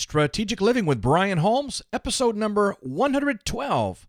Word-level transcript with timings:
Strategic 0.00 0.62
Living 0.62 0.86
with 0.86 1.02
Brian 1.02 1.36
Holmes, 1.38 1.82
episode 1.92 2.34
number 2.34 2.74
112 2.80 4.08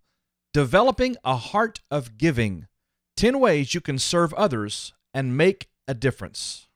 Developing 0.54 1.17
a 1.25 1.36
Heart 1.36 1.82
of 1.92 2.17
Giving 2.17 2.67
10 3.17 3.42
Ways 3.42 3.74
You 3.74 3.82
Can 3.82 4.00
Serve 4.00 4.33
Others 4.35 4.93
and 5.14 5.35
Make 5.35 5.67
a 5.90 5.93
Difference. 5.93 6.67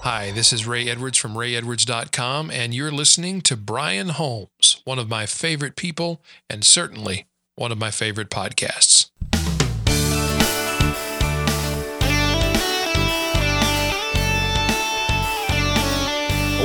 Hi, 0.00 0.30
this 0.34 0.54
is 0.54 0.66
Ray 0.66 0.88
Edwards 0.88 1.18
from 1.18 1.34
rayedwards.com, 1.34 2.50
and 2.50 2.72
you're 2.72 2.90
listening 2.90 3.42
to 3.42 3.58
Brian 3.58 4.08
Holmes, 4.08 4.80
one 4.86 4.98
of 4.98 5.10
my 5.10 5.26
favorite 5.26 5.76
people, 5.76 6.22
and 6.48 6.64
certainly 6.64 7.26
one 7.56 7.70
of 7.70 7.76
my 7.76 7.90
favorite 7.90 8.30
podcasts. 8.30 9.07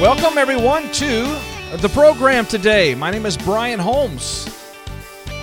Welcome, 0.03 0.37
everyone, 0.37 0.91
to 0.91 1.21
the 1.77 1.89
program 1.93 2.45
today. 2.45 2.93
My 2.93 3.09
name 3.09 3.25
is 3.25 3.37
Brian 3.37 3.79
Holmes, 3.79 4.53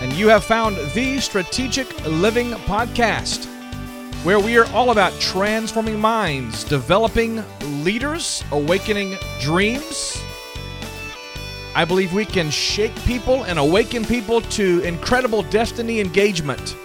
and 0.03 0.13
you 0.13 0.29
have 0.29 0.45
found 0.45 0.77
the 0.93 1.19
Strategic 1.19 2.05
Living 2.05 2.51
Podcast, 2.51 3.47
where 4.23 4.39
we 4.39 4.59
are 4.59 4.67
all 4.73 4.91
about 4.91 5.19
transforming 5.19 5.99
minds, 5.99 6.63
developing 6.65 7.43
leaders, 7.83 8.45
awakening 8.53 9.17
dreams. 9.41 10.23
I 11.75 11.87
believe 11.87 12.13
we 12.13 12.27
can 12.27 12.51
shake 12.51 12.95
people 13.07 13.45
and 13.45 13.59
awaken 13.59 14.05
people 14.05 14.43
to 14.43 14.81
incredible 14.81 15.41
destiny 15.45 16.01
engagement. 16.01 16.77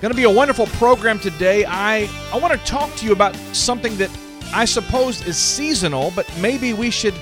Going 0.00 0.12
to 0.12 0.16
be 0.16 0.22
a 0.22 0.30
wonderful 0.30 0.66
program 0.66 1.18
today. 1.18 1.64
I, 1.66 2.08
I 2.32 2.38
want 2.38 2.52
to 2.52 2.64
talk 2.64 2.94
to 2.94 3.04
you 3.04 3.10
about 3.10 3.34
something 3.52 3.96
that 3.96 4.16
I 4.54 4.64
suppose 4.66 5.26
is 5.26 5.36
seasonal, 5.36 6.12
but 6.14 6.30
maybe 6.38 6.72
we 6.72 6.88
should 6.88 7.14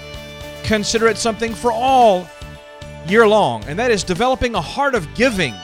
consider 0.64 1.06
it 1.06 1.16
something 1.16 1.54
for 1.54 1.72
all 1.72 2.28
year 3.06 3.26
long, 3.26 3.64
and 3.64 3.78
that 3.78 3.90
is 3.90 4.04
developing 4.04 4.54
a 4.54 4.60
heart 4.60 4.94
of 4.94 5.12
giving. 5.14 5.54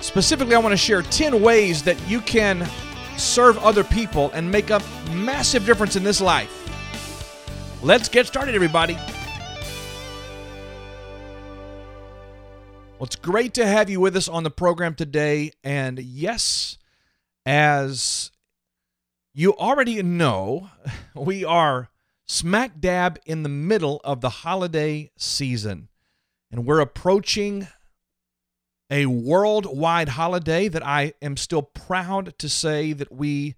Specifically, 0.00 0.54
I 0.54 0.58
want 0.58 0.72
to 0.72 0.76
share 0.76 1.02
10 1.02 1.42
ways 1.42 1.82
that 1.82 2.00
you 2.08 2.20
can 2.20 2.64
serve 3.16 3.58
other 3.58 3.82
people 3.82 4.30
and 4.34 4.48
make 4.48 4.70
a 4.70 4.80
massive 5.12 5.66
difference 5.66 5.96
in 5.96 6.04
this 6.04 6.20
life. 6.20 6.52
Let's 7.82 8.08
get 8.08 8.26
started, 8.28 8.54
everybody. 8.54 8.94
Well, 12.98 13.06
it's 13.06 13.16
great 13.16 13.52
to 13.54 13.66
have 13.66 13.90
you 13.90 13.98
with 13.98 14.16
us 14.16 14.28
on 14.28 14.44
the 14.44 14.50
program 14.50 14.94
today. 14.94 15.50
And 15.64 15.98
yes, 15.98 16.78
as 17.44 18.30
you 19.38 19.54
already 19.54 20.02
know 20.02 20.70
we 21.14 21.44
are 21.44 21.90
smack 22.24 22.80
dab 22.80 23.18
in 23.26 23.42
the 23.42 23.50
middle 23.50 24.00
of 24.02 24.22
the 24.22 24.30
holiday 24.30 25.10
season, 25.18 25.88
and 26.50 26.64
we're 26.64 26.80
approaching 26.80 27.68
a 28.90 29.04
worldwide 29.04 30.08
holiday 30.08 30.68
that 30.68 30.84
I 30.84 31.12
am 31.20 31.36
still 31.36 31.60
proud 31.62 32.38
to 32.38 32.48
say 32.48 32.94
that 32.94 33.12
we 33.12 33.56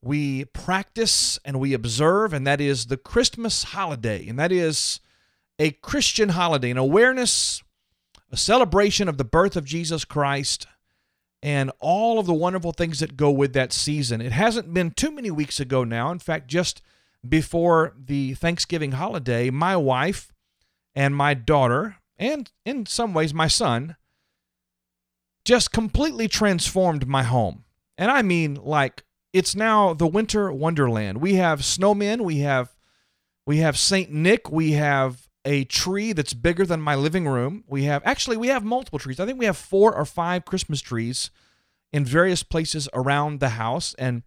we 0.00 0.46
practice 0.46 1.38
and 1.44 1.60
we 1.60 1.74
observe, 1.74 2.32
and 2.32 2.46
that 2.46 2.62
is 2.62 2.86
the 2.86 2.96
Christmas 2.96 3.64
holiday, 3.64 4.26
and 4.26 4.38
that 4.38 4.50
is 4.50 4.98
a 5.58 5.72
Christian 5.72 6.30
holiday, 6.30 6.70
an 6.70 6.78
awareness, 6.78 7.62
a 8.32 8.36
celebration 8.38 9.10
of 9.10 9.18
the 9.18 9.24
birth 9.24 9.56
of 9.56 9.66
Jesus 9.66 10.06
Christ 10.06 10.66
and 11.42 11.70
all 11.80 12.18
of 12.18 12.26
the 12.26 12.34
wonderful 12.34 12.72
things 12.72 13.00
that 13.00 13.16
go 13.16 13.30
with 13.30 13.52
that 13.54 13.72
season. 13.72 14.20
It 14.20 14.32
hasn't 14.32 14.74
been 14.74 14.90
too 14.90 15.10
many 15.10 15.30
weeks 15.30 15.58
ago 15.58 15.84
now. 15.84 16.10
In 16.10 16.18
fact, 16.18 16.48
just 16.48 16.82
before 17.26 17.94
the 17.98 18.34
Thanksgiving 18.34 18.92
holiday, 18.92 19.50
my 19.50 19.76
wife 19.76 20.32
and 20.94 21.14
my 21.14 21.34
daughter, 21.34 21.96
and 22.18 22.50
in 22.64 22.86
some 22.86 23.14
ways 23.14 23.32
my 23.32 23.48
son, 23.48 23.96
just 25.44 25.72
completely 25.72 26.28
transformed 26.28 27.06
my 27.06 27.22
home. 27.22 27.64
And 27.96 28.10
I 28.10 28.22
mean, 28.22 28.54
like, 28.54 29.04
it's 29.32 29.54
now 29.54 29.94
the 29.94 30.06
winter 30.06 30.52
wonderland. 30.52 31.18
We 31.18 31.34
have 31.34 31.60
snowmen, 31.60 32.22
we 32.22 32.38
have 32.38 32.74
we 33.46 33.58
have 33.58 33.78
Saint 33.78 34.12
Nick, 34.12 34.50
we 34.50 34.72
have 34.72 35.28
a 35.44 35.64
tree 35.64 36.12
that's 36.12 36.34
bigger 36.34 36.66
than 36.66 36.80
my 36.80 36.94
living 36.94 37.26
room. 37.26 37.64
We 37.66 37.84
have 37.84 38.02
actually 38.04 38.36
we 38.36 38.48
have 38.48 38.64
multiple 38.64 38.98
trees. 38.98 39.20
I 39.20 39.26
think 39.26 39.38
we 39.38 39.46
have 39.46 39.56
four 39.56 39.94
or 39.94 40.04
five 40.04 40.44
Christmas 40.44 40.80
trees 40.80 41.30
in 41.92 42.04
various 42.04 42.42
places 42.42 42.88
around 42.92 43.40
the 43.40 43.50
house 43.50 43.94
and 43.94 44.22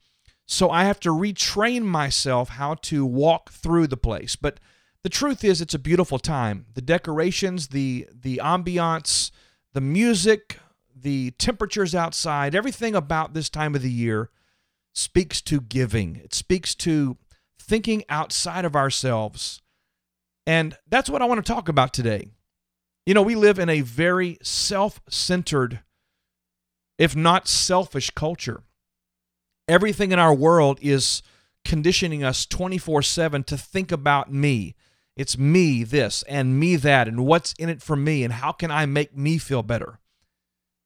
so 0.46 0.70
I 0.70 0.84
have 0.84 1.00
to 1.02 1.10
retrain 1.10 1.84
myself 1.84 2.50
how 2.50 2.76
to 2.76 3.06
walk 3.06 3.52
through 3.52 3.88
the 3.88 3.98
place. 3.98 4.36
But 4.36 4.60
the 5.02 5.10
truth 5.10 5.44
is 5.44 5.62
it's 5.62 5.74
a 5.74 5.80
beautiful 5.80 6.20
time. 6.20 6.66
The 6.74 6.82
decorations, 6.82 7.70
the 7.70 8.08
the 8.14 8.42
ambiance, 8.44 9.32
the 9.74 9.82
music, 9.82 10.60
the 10.96 11.32
temperatures 11.32 11.96
outside, 11.96 12.56
everything 12.56 12.96
about 12.96 13.34
this 13.34 13.50
time 13.50 13.76
of 13.76 13.82
the 13.82 13.92
year 13.92 14.30
speaks 14.94 15.42
to 15.42 15.60
giving. 15.60 16.18
It 16.18 16.34
speaks 16.34 16.76
to 16.76 17.18
thinking 17.58 18.04
outside 18.10 18.66
of 18.66 18.76
ourselves 18.76 19.62
and 20.46 20.78
that's 20.88 21.10
what 21.10 21.22
I 21.22 21.26
want 21.26 21.44
to 21.46 21.54
talk 21.54 21.70
about 21.70 21.94
today. 21.94 22.32
You 23.06 23.14
know, 23.14 23.22
we 23.22 23.36
live 23.36 23.60
in 23.60 23.70
a 23.70 23.82
very 23.82 24.38
self 24.42 25.02
centered, 25.10 25.82
if 26.98 27.16
not 27.16 27.48
selfish, 27.48 28.10
culture. 28.12 28.64
Everything 29.68 30.12
in 30.12 30.20
our 30.20 30.34
world 30.34 30.80
is 30.82 31.22
conditioning 31.66 32.24
us 32.24 32.46
24 32.46 33.02
7 33.02 33.44
to 33.46 33.58
think 33.58 33.92
about 33.92 34.32
me. 34.32 34.76
It's 35.16 35.38
me 35.38 35.84
this 35.84 36.24
and 36.28 36.60
me 36.60 36.76
that, 36.78 37.08
and 37.08 37.26
what's 37.26 37.54
in 37.54 37.70
it 37.70 37.82
for 37.82 37.96
me, 37.96 38.24
and 38.24 38.34
how 38.34 38.52
can 38.52 38.72
I 38.72 38.86
make 38.86 39.16
me 39.16 39.38
feel 39.38 39.64
better. 39.64 40.00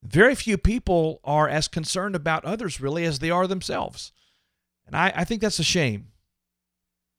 Very 0.03 0.35
few 0.35 0.57
people 0.57 1.19
are 1.23 1.49
as 1.49 1.67
concerned 1.67 2.15
about 2.15 2.45
others, 2.45 2.79
really, 2.79 3.05
as 3.05 3.19
they 3.19 3.31
are 3.31 3.47
themselves. 3.47 4.11
And 4.85 4.95
I, 4.95 5.11
I 5.15 5.23
think 5.23 5.41
that's 5.41 5.59
a 5.59 5.63
shame. 5.63 6.07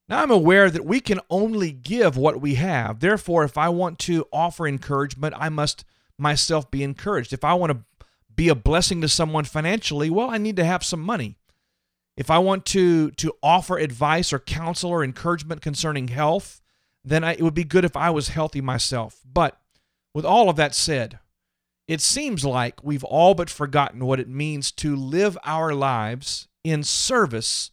Now 0.08 0.22
I'm 0.22 0.30
aware 0.30 0.70
that 0.70 0.86
we 0.86 1.00
can 1.00 1.20
only 1.28 1.70
give 1.70 2.16
what 2.16 2.40
we 2.40 2.54
have. 2.54 3.00
Therefore, 3.00 3.44
if 3.44 3.58
I 3.58 3.68
want 3.68 3.98
to 4.00 4.26
offer 4.32 4.66
encouragement, 4.66 5.34
I 5.38 5.50
must 5.50 5.84
myself 6.16 6.70
be 6.70 6.82
encouraged. 6.82 7.32
If 7.32 7.44
I 7.44 7.54
want 7.54 7.72
to 7.72 8.06
be 8.34 8.48
a 8.48 8.54
blessing 8.54 9.00
to 9.02 9.08
someone 9.08 9.44
financially, 9.44 10.08
well, 10.08 10.30
I 10.30 10.38
need 10.38 10.56
to 10.56 10.64
have 10.64 10.82
some 10.82 11.00
money. 11.00 11.36
If 12.16 12.30
I 12.30 12.38
want 12.38 12.64
to 12.66 13.10
to 13.12 13.32
offer 13.42 13.78
advice 13.78 14.32
or 14.32 14.38
counsel 14.38 14.90
or 14.90 15.04
encouragement 15.04 15.60
concerning 15.60 16.08
health, 16.08 16.60
then 17.04 17.22
I, 17.22 17.32
it 17.32 17.42
would 17.42 17.54
be 17.54 17.64
good 17.64 17.84
if 17.84 17.96
I 17.96 18.10
was 18.10 18.28
healthy 18.28 18.60
myself. 18.60 19.20
But 19.24 19.60
with 20.14 20.24
all 20.24 20.48
of 20.48 20.56
that 20.56 20.74
said, 20.74 21.18
it 21.86 22.00
seems 22.00 22.44
like 22.44 22.82
we've 22.82 23.04
all 23.04 23.34
but 23.34 23.50
forgotten 23.50 24.04
what 24.04 24.20
it 24.20 24.28
means 24.28 24.72
to 24.72 24.96
live 24.96 25.38
our 25.44 25.74
lives 25.74 26.48
in 26.64 26.82
service 26.82 27.70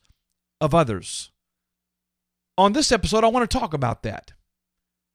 of 0.61 0.75
others 0.75 1.31
on 2.57 2.73
this 2.73 2.91
episode, 2.91 3.23
I 3.23 3.27
want 3.27 3.49
to 3.49 3.59
talk 3.59 3.73
about 3.73 4.03
that. 4.03 4.33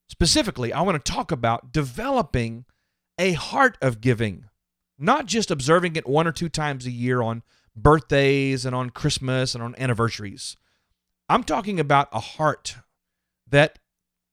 Specifically, 0.08 0.72
I 0.72 0.82
want 0.82 1.02
to 1.02 1.12
talk 1.12 1.30
about 1.30 1.72
developing 1.72 2.64
a 3.18 3.32
heart 3.32 3.78
of 3.80 4.00
giving, 4.00 4.46
not 4.98 5.26
just 5.26 5.50
observing 5.50 5.96
it 5.96 6.08
one 6.08 6.26
or 6.26 6.32
two 6.32 6.48
times 6.48 6.86
a 6.86 6.90
year 6.90 7.22
on 7.22 7.42
birthdays 7.76 8.64
and 8.64 8.74
on 8.74 8.90
Christmas 8.90 9.54
and 9.54 9.62
on 9.62 9.74
anniversaries. 9.78 10.56
I'm 11.28 11.44
talking 11.44 11.78
about 11.78 12.08
a 12.12 12.20
heart 12.20 12.76
that 13.48 13.78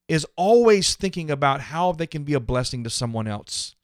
is 0.08 0.26
always 0.36 0.96
thinking 0.96 1.30
about 1.30 1.62
how 1.62 1.92
they 1.92 2.08
can 2.08 2.24
be 2.24 2.34
a 2.34 2.40
blessing 2.40 2.84
to 2.84 2.90
someone 2.90 3.28
else. 3.28 3.76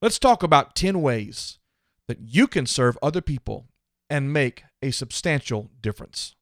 Let's 0.00 0.18
talk 0.18 0.42
about 0.42 0.74
10 0.74 1.02
ways 1.02 1.58
that 2.08 2.20
you 2.20 2.46
can 2.46 2.66
serve 2.66 2.96
other 3.02 3.20
people 3.20 3.66
and 4.08 4.32
make 4.32 4.64
a 4.82 4.90
substantial 4.90 5.70
difference. 5.82 6.34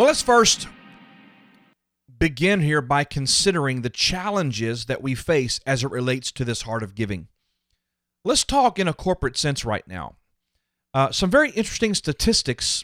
Well, 0.00 0.06
let's 0.06 0.22
first 0.22 0.66
begin 2.18 2.62
here 2.62 2.80
by 2.80 3.04
considering 3.04 3.82
the 3.82 3.90
challenges 3.90 4.86
that 4.86 5.02
we 5.02 5.14
face 5.14 5.60
as 5.66 5.84
it 5.84 5.90
relates 5.90 6.32
to 6.32 6.44
this 6.46 6.62
heart 6.62 6.82
of 6.82 6.94
giving. 6.94 7.28
Let's 8.24 8.42
talk 8.42 8.78
in 8.78 8.88
a 8.88 8.94
corporate 8.94 9.36
sense 9.36 9.62
right 9.62 9.86
now. 9.86 10.16
Uh, 10.94 11.10
some 11.12 11.28
very 11.28 11.50
interesting 11.50 11.92
statistics 11.92 12.82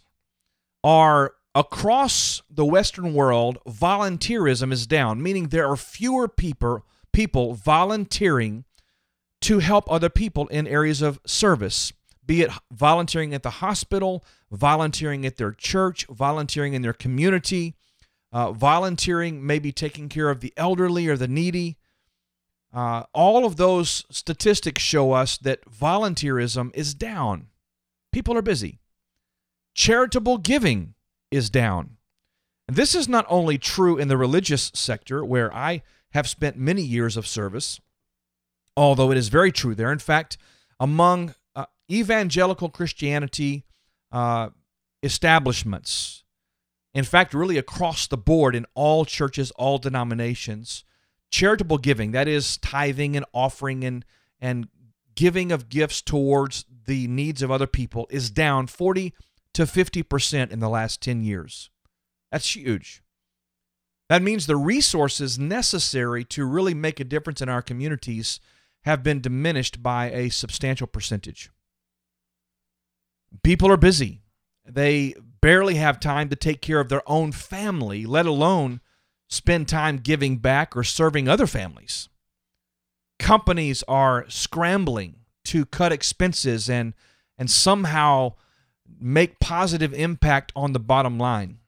are 0.85 1.33
across 1.55 2.43
the 2.51 2.67
Western 2.67 3.15
world, 3.15 3.61
volunteerism 3.67 4.71
is 4.71 4.87
down, 4.87 5.23
meaning 5.23 5.49
there 5.49 5.67
are 5.67 5.77
fewer 5.79 6.29
people 6.29 6.85
people 7.15 7.55
volunteering 7.55 8.67
to 9.41 9.61
help 9.61 9.91
other 9.91 10.11
people 10.11 10.49
in 10.49 10.67
areas 10.67 11.01
of 11.01 11.19
service, 11.25 11.95
be 12.27 12.43
it 12.43 12.51
volunteering 12.71 13.33
at 13.35 13.43
the 13.43 13.51
hospital, 13.51 14.25
volunteering 14.51 15.25
at 15.25 15.37
their 15.37 15.53
church, 15.53 16.07
volunteering 16.07 16.75
in 16.75 16.83
their 16.83 16.93
community, 16.93 17.77
uh, 18.33 18.53
volunteering, 18.53 19.47
maybe 19.47 19.73
taking 19.73 20.09
care 20.09 20.31
of 20.31 20.41
the 20.41 20.53
elderly 20.57 21.09
or 21.09 21.17
the 21.17 21.29
needy. 21.29 21.77
Uh, 22.73 23.05
all 23.15 23.47
of 23.47 23.57
those 23.57 24.05
statistics 24.11 24.83
show 24.83 25.13
us 25.13 25.39
that 25.39 25.65
volunteerism 25.71 26.71
is 26.75 26.95
down. 26.95 27.47
People 28.13 28.37
are 28.37 28.43
busy. 28.43 28.81
Charitable 29.75 30.39
giving 30.39 30.95
is 31.31 31.49
down. 31.49 31.97
And 32.69 32.77
this 32.77 32.95
is 32.95 33.09
not 33.09 33.27
only 33.29 33.59
true 33.59 33.97
in 33.97 34.09
the 34.09 34.17
religious 34.17 34.73
sector, 34.75 35.25
where 35.25 35.55
I 35.55 35.83
have 36.11 36.29
spent 36.29 36.57
many 36.57 36.83
years 36.83 37.17
of 37.17 37.27
service, 37.27 37.81
although 38.77 39.11
it 39.11 39.19
is 39.19 39.29
very 39.29 39.53
true 39.53 39.75
there. 39.75 39.93
In 39.93 39.99
fact, 39.99 40.37
among 40.81 41.35
evangelical 41.91 42.69
Christianity 42.69 43.65
uh, 44.13 44.51
establishments, 45.03 46.25
in 46.95 47.05
fact, 47.05 47.35
really 47.35 47.59
across 47.59 48.07
the 48.07 48.17
board 48.17 48.55
in 48.55 48.67
all 48.75 49.05
churches, 49.05 49.51
all 49.53 49.79
denominations, 49.79 50.85
charitable 51.31 51.79
giving, 51.79 52.13
that 52.13 52.29
is 52.29 52.57
tithing 52.59 53.17
and 53.17 53.27
offering 53.33 53.85
and, 53.85 54.05
and 54.41 54.69
giving 55.15 55.53
of 55.53 55.69
gifts 55.69 56.01
towards 56.01 56.65
the 56.87 57.07
needs 57.09 57.43
of 57.43 57.51
other 57.51 57.67
people, 57.67 58.07
is 58.11 58.31
down 58.31 58.67
40 58.67 59.13
to 59.55 59.63
50% 59.63 60.51
in 60.51 60.61
the 60.61 60.69
last 60.69 61.01
10 61.03 61.23
years. 61.23 61.71
That's 62.31 62.55
huge. 62.55 63.03
That 64.09 64.23
means 64.23 64.47
the 64.47 64.57
resources 64.57 65.39
necessary 65.39 66.25
to 66.27 66.45
really 66.45 66.75
make 66.75 67.01
a 67.01 67.05
difference 67.05 67.41
in 67.41 67.49
our 67.49 67.63
communities 67.63 68.39
have 68.85 69.03
been 69.03 69.21
diminished 69.21 69.83
by 69.83 70.11
a 70.11 70.29
substantial 70.29 70.87
percentage. 70.87 71.51
People 73.43 73.71
are 73.71 73.77
busy. 73.77 74.23
They 74.65 75.15
barely 75.41 75.77
have 75.77 76.01
time 76.01 76.29
to 76.31 76.37
take 76.37 76.61
care 76.61 76.81
of 76.81 76.89
their 76.89 77.09
own 77.09 77.33
family, 77.33 78.05
let 78.07 78.27
alone 78.27 78.81
spend 79.29 79.69
time 79.69 79.99
giving 79.99 80.39
back 80.39 80.77
or 80.77 80.85
serving 80.85 81.29
other 81.29 81.47
families. 81.47 82.09
Companies 83.19 83.83
are 83.89 84.25
scrambling 84.29 85.21
to 85.45 85.65
cut 85.65 85.93
expenses 85.93 86.69
and 86.69 86.95
and 87.39 87.51
somehow 87.51 88.33
make 88.99 89.41
positive 89.41 89.93
impact 89.93 90.53
on 90.57 90.73
the 90.73 90.81
bottom 90.81 91.19
line. 91.19 91.59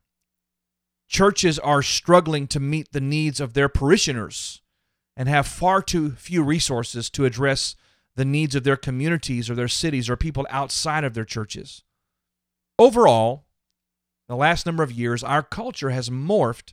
Churches 1.09 1.59
are 1.59 1.83
struggling 1.83 2.47
to 2.49 2.61
meet 2.61 2.93
the 2.93 3.01
needs 3.01 3.41
of 3.41 3.55
their 3.55 3.69
parishioners 3.69 4.63
and 5.17 5.29
have 5.29 5.47
far 5.47 5.83
too 5.83 6.13
few 6.13 6.43
resources 6.43 7.11
to 7.11 7.25
address 7.25 7.75
the 8.19 8.25
needs 8.25 8.57
of 8.57 8.65
their 8.65 8.77
communities 8.77 9.49
or 9.49 9.55
their 9.55 9.69
cities 9.69 10.11
or 10.11 10.17
people 10.17 10.45
outside 10.51 11.05
of 11.05 11.15
their 11.15 11.25
churches. 11.25 11.85
Overall, 12.77 13.45
the 14.29 14.35
last 14.35 14.67
number 14.67 14.83
of 14.83 14.91
years, 14.91 15.23
our 15.23 15.41
culture 15.41 15.91
has 15.91 16.11
morphed 16.11 16.73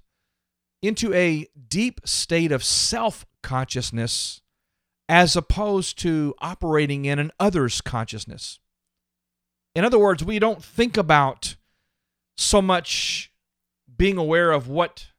into 0.81 1.13
a 1.13 1.47
deep 1.69 2.01
state 2.03 2.51
of 2.51 2.63
self 2.63 3.27
consciousness 3.44 4.42
as 5.07 5.36
opposed 5.36 6.00
to 6.00 6.33
operating 6.42 7.06
in 7.06 7.19
an 7.19 7.31
others 7.39 7.80
consciousness. 7.80 8.59
In 9.75 9.86
other 9.86 10.00
words, 10.00 10.24
we 10.24 10.39
don't 10.39 10.63
think 10.63 10.98
about 10.98 11.57
so 12.38 12.59
much 12.59 13.31
being 13.95 14.18
aware 14.18 14.51
of 14.51 14.68
what 14.68 15.09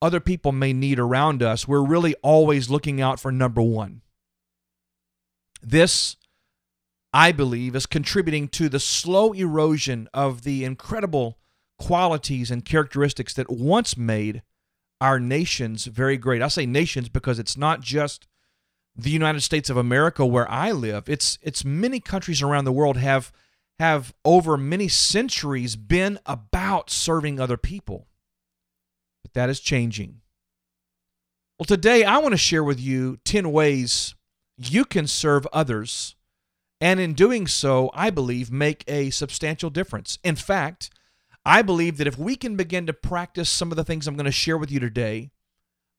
other 0.00 0.20
people 0.20 0.52
may 0.52 0.72
need 0.72 0.98
around 0.98 1.42
us. 1.42 1.68
We're 1.68 1.84
really 1.84 2.14
always 2.22 2.70
looking 2.70 3.02
out 3.02 3.20
for 3.20 3.30
number 3.30 3.60
one. 3.60 4.00
This, 5.62 6.16
I 7.12 7.32
believe, 7.32 7.76
is 7.76 7.86
contributing 7.86 8.48
to 8.48 8.68
the 8.68 8.80
slow 8.80 9.32
erosion 9.32 10.08
of 10.14 10.42
the 10.42 10.64
incredible 10.64 11.38
qualities 11.78 12.50
and 12.50 12.64
characteristics 12.64 13.34
that 13.34 13.50
once 13.50 13.96
made 13.96 14.42
our 15.00 15.18
nations 15.18 15.86
very 15.86 16.16
great. 16.16 16.42
I 16.42 16.48
say 16.48 16.66
nations 16.66 17.08
because 17.08 17.38
it's 17.38 17.56
not 17.56 17.80
just 17.80 18.26
the 18.94 19.10
United 19.10 19.40
States 19.40 19.70
of 19.70 19.76
America 19.76 20.26
where 20.26 20.50
I 20.50 20.72
live. 20.72 21.08
It's 21.08 21.38
it's 21.42 21.64
many 21.64 22.00
countries 22.00 22.42
around 22.42 22.64
the 22.64 22.72
world 22.72 22.96
have 22.98 23.32
have 23.78 24.12
over 24.26 24.58
many 24.58 24.88
centuries 24.88 25.74
been 25.74 26.18
about 26.26 26.90
serving 26.90 27.40
other 27.40 27.56
people. 27.56 28.08
But 29.22 29.32
that 29.32 29.48
is 29.48 29.58
changing. 29.58 30.20
Well, 31.58 31.64
today 31.64 32.04
I 32.04 32.18
want 32.18 32.32
to 32.32 32.38
share 32.38 32.64
with 32.64 32.78
you 32.78 33.18
10 33.24 33.50
ways 33.52 34.14
you 34.60 34.84
can 34.84 35.06
serve 35.06 35.46
others 35.52 36.14
and 36.80 36.98
in 36.98 37.12
doing 37.12 37.46
so, 37.46 37.90
I 37.92 38.10
believe 38.10 38.50
make 38.50 38.84
a 38.88 39.10
substantial 39.10 39.70
difference. 39.70 40.18
In 40.24 40.34
fact, 40.34 40.90
I 41.44 41.62
believe 41.62 41.98
that 41.98 42.06
if 42.06 42.18
we 42.18 42.36
can 42.36 42.56
begin 42.56 42.86
to 42.86 42.92
practice 42.92 43.50
some 43.50 43.70
of 43.70 43.76
the 43.76 43.84
things 43.84 44.06
I'm 44.06 44.16
going 44.16 44.24
to 44.24 44.32
share 44.32 44.56
with 44.56 44.70
you 44.70 44.80
today, 44.80 45.30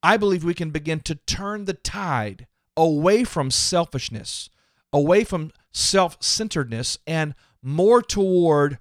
I 0.01 0.17
believe 0.17 0.43
we 0.43 0.55
can 0.55 0.71
begin 0.71 0.99
to 1.01 1.15
turn 1.15 1.65
the 1.65 1.73
tide 1.73 2.47
away 2.75 3.23
from 3.23 3.51
selfishness, 3.51 4.49
away 4.91 5.23
from 5.23 5.51
self 5.71 6.17
centeredness, 6.19 6.97
and 7.05 7.35
more 7.61 8.01
toward 8.01 8.79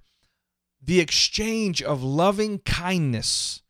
the 0.82 1.00
exchange 1.00 1.82
of 1.82 2.02
loving 2.02 2.60
kindness 2.60 3.60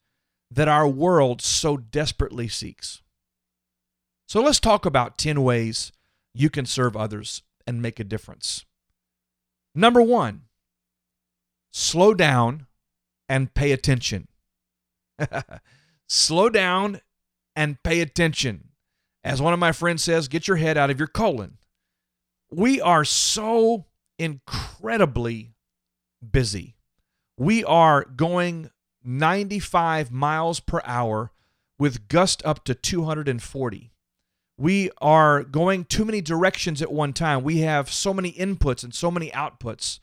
that 0.52 0.68
our 0.68 0.86
world 0.86 1.42
so 1.42 1.76
desperately 1.76 2.46
seeks. 2.46 3.02
So 4.28 4.40
let's 4.40 4.60
talk 4.60 4.86
about 4.86 5.18
10 5.18 5.42
ways 5.42 5.90
you 6.34 6.50
can 6.50 6.66
serve 6.66 6.96
others 6.96 7.42
and 7.66 7.82
make 7.82 8.00
a 8.00 8.04
difference. 8.04 8.64
Number 9.74 10.02
one, 10.02 10.42
slow 11.72 12.14
down 12.14 12.66
and 13.28 13.54
pay 13.54 13.72
attention. 13.72 14.28
Slow 16.08 16.48
down 16.48 17.00
and 17.54 17.80
pay 17.82 18.00
attention. 18.00 18.70
As 19.22 19.40
one 19.40 19.52
of 19.52 19.60
my 19.60 19.70
friends 19.70 20.02
says, 20.02 20.28
get 20.28 20.48
your 20.48 20.56
head 20.56 20.76
out 20.76 20.90
of 20.90 20.98
your 20.98 21.06
colon. 21.06 21.58
We 22.50 22.80
are 22.80 23.04
so 23.04 23.84
incredibly 24.18 25.54
busy. 26.28 26.74
We 27.38 27.64
are 27.64 28.04
going 28.04 28.70
95 29.04 30.10
miles 30.10 30.58
per 30.58 30.80
hour 30.84 31.30
with 31.78 32.08
gust 32.08 32.42
up 32.44 32.64
to 32.64 32.74
240. 32.74 33.92
We 34.60 34.90
are 35.00 35.42
going 35.42 35.86
too 35.86 36.04
many 36.04 36.20
directions 36.20 36.82
at 36.82 36.92
one 36.92 37.14
time. 37.14 37.42
We 37.42 37.60
have 37.60 37.90
so 37.90 38.12
many 38.12 38.32
inputs 38.32 38.84
and 38.84 38.94
so 38.94 39.10
many 39.10 39.30
outputs. 39.30 40.00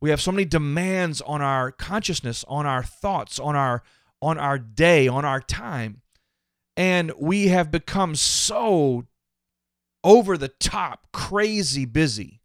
We 0.00 0.10
have 0.10 0.20
so 0.20 0.32
many 0.32 0.44
demands 0.44 1.20
on 1.20 1.40
our 1.42 1.70
consciousness, 1.70 2.44
on 2.48 2.66
our 2.66 2.82
thoughts, 2.82 3.38
on 3.38 3.54
our 3.54 3.84
on 4.20 4.36
our 4.36 4.58
day, 4.58 5.06
on 5.06 5.24
our 5.24 5.40
time. 5.40 6.02
And 6.76 7.12
we 7.20 7.48
have 7.48 7.70
become 7.70 8.16
so 8.16 9.06
over 10.02 10.36
the 10.36 10.48
top, 10.48 11.06
crazy 11.12 11.84
busy 11.84 12.40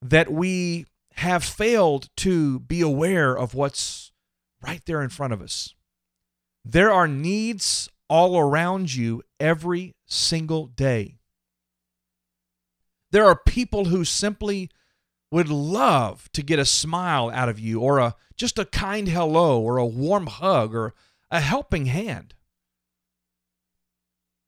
that 0.00 0.30
we 0.30 0.86
have 1.14 1.42
failed 1.42 2.10
to 2.18 2.60
be 2.60 2.80
aware 2.80 3.36
of 3.36 3.54
what's 3.54 4.12
right 4.62 4.82
there 4.86 5.02
in 5.02 5.08
front 5.08 5.32
of 5.32 5.42
us. 5.42 5.74
There 6.64 6.92
are 6.92 7.08
needs 7.08 7.90
all 8.08 8.38
around 8.38 8.94
you 8.94 9.22
every 9.40 9.94
single 10.06 10.66
day. 10.66 11.18
There 13.10 13.24
are 13.24 13.36
people 13.36 13.86
who 13.86 14.04
simply 14.04 14.70
would 15.30 15.48
love 15.48 16.30
to 16.32 16.42
get 16.42 16.58
a 16.58 16.64
smile 16.64 17.30
out 17.30 17.48
of 17.48 17.58
you 17.58 17.80
or 17.80 17.98
a 17.98 18.14
just 18.36 18.58
a 18.58 18.64
kind 18.64 19.08
hello 19.08 19.60
or 19.60 19.78
a 19.78 19.86
warm 19.86 20.26
hug 20.26 20.74
or 20.74 20.94
a 21.30 21.40
helping 21.40 21.86
hand. 21.86 22.34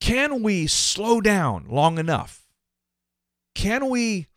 Can 0.00 0.42
we 0.42 0.66
slow 0.66 1.20
down 1.20 1.66
long 1.68 1.98
enough? 1.98 2.46
Can 3.54 3.88
we 3.88 4.28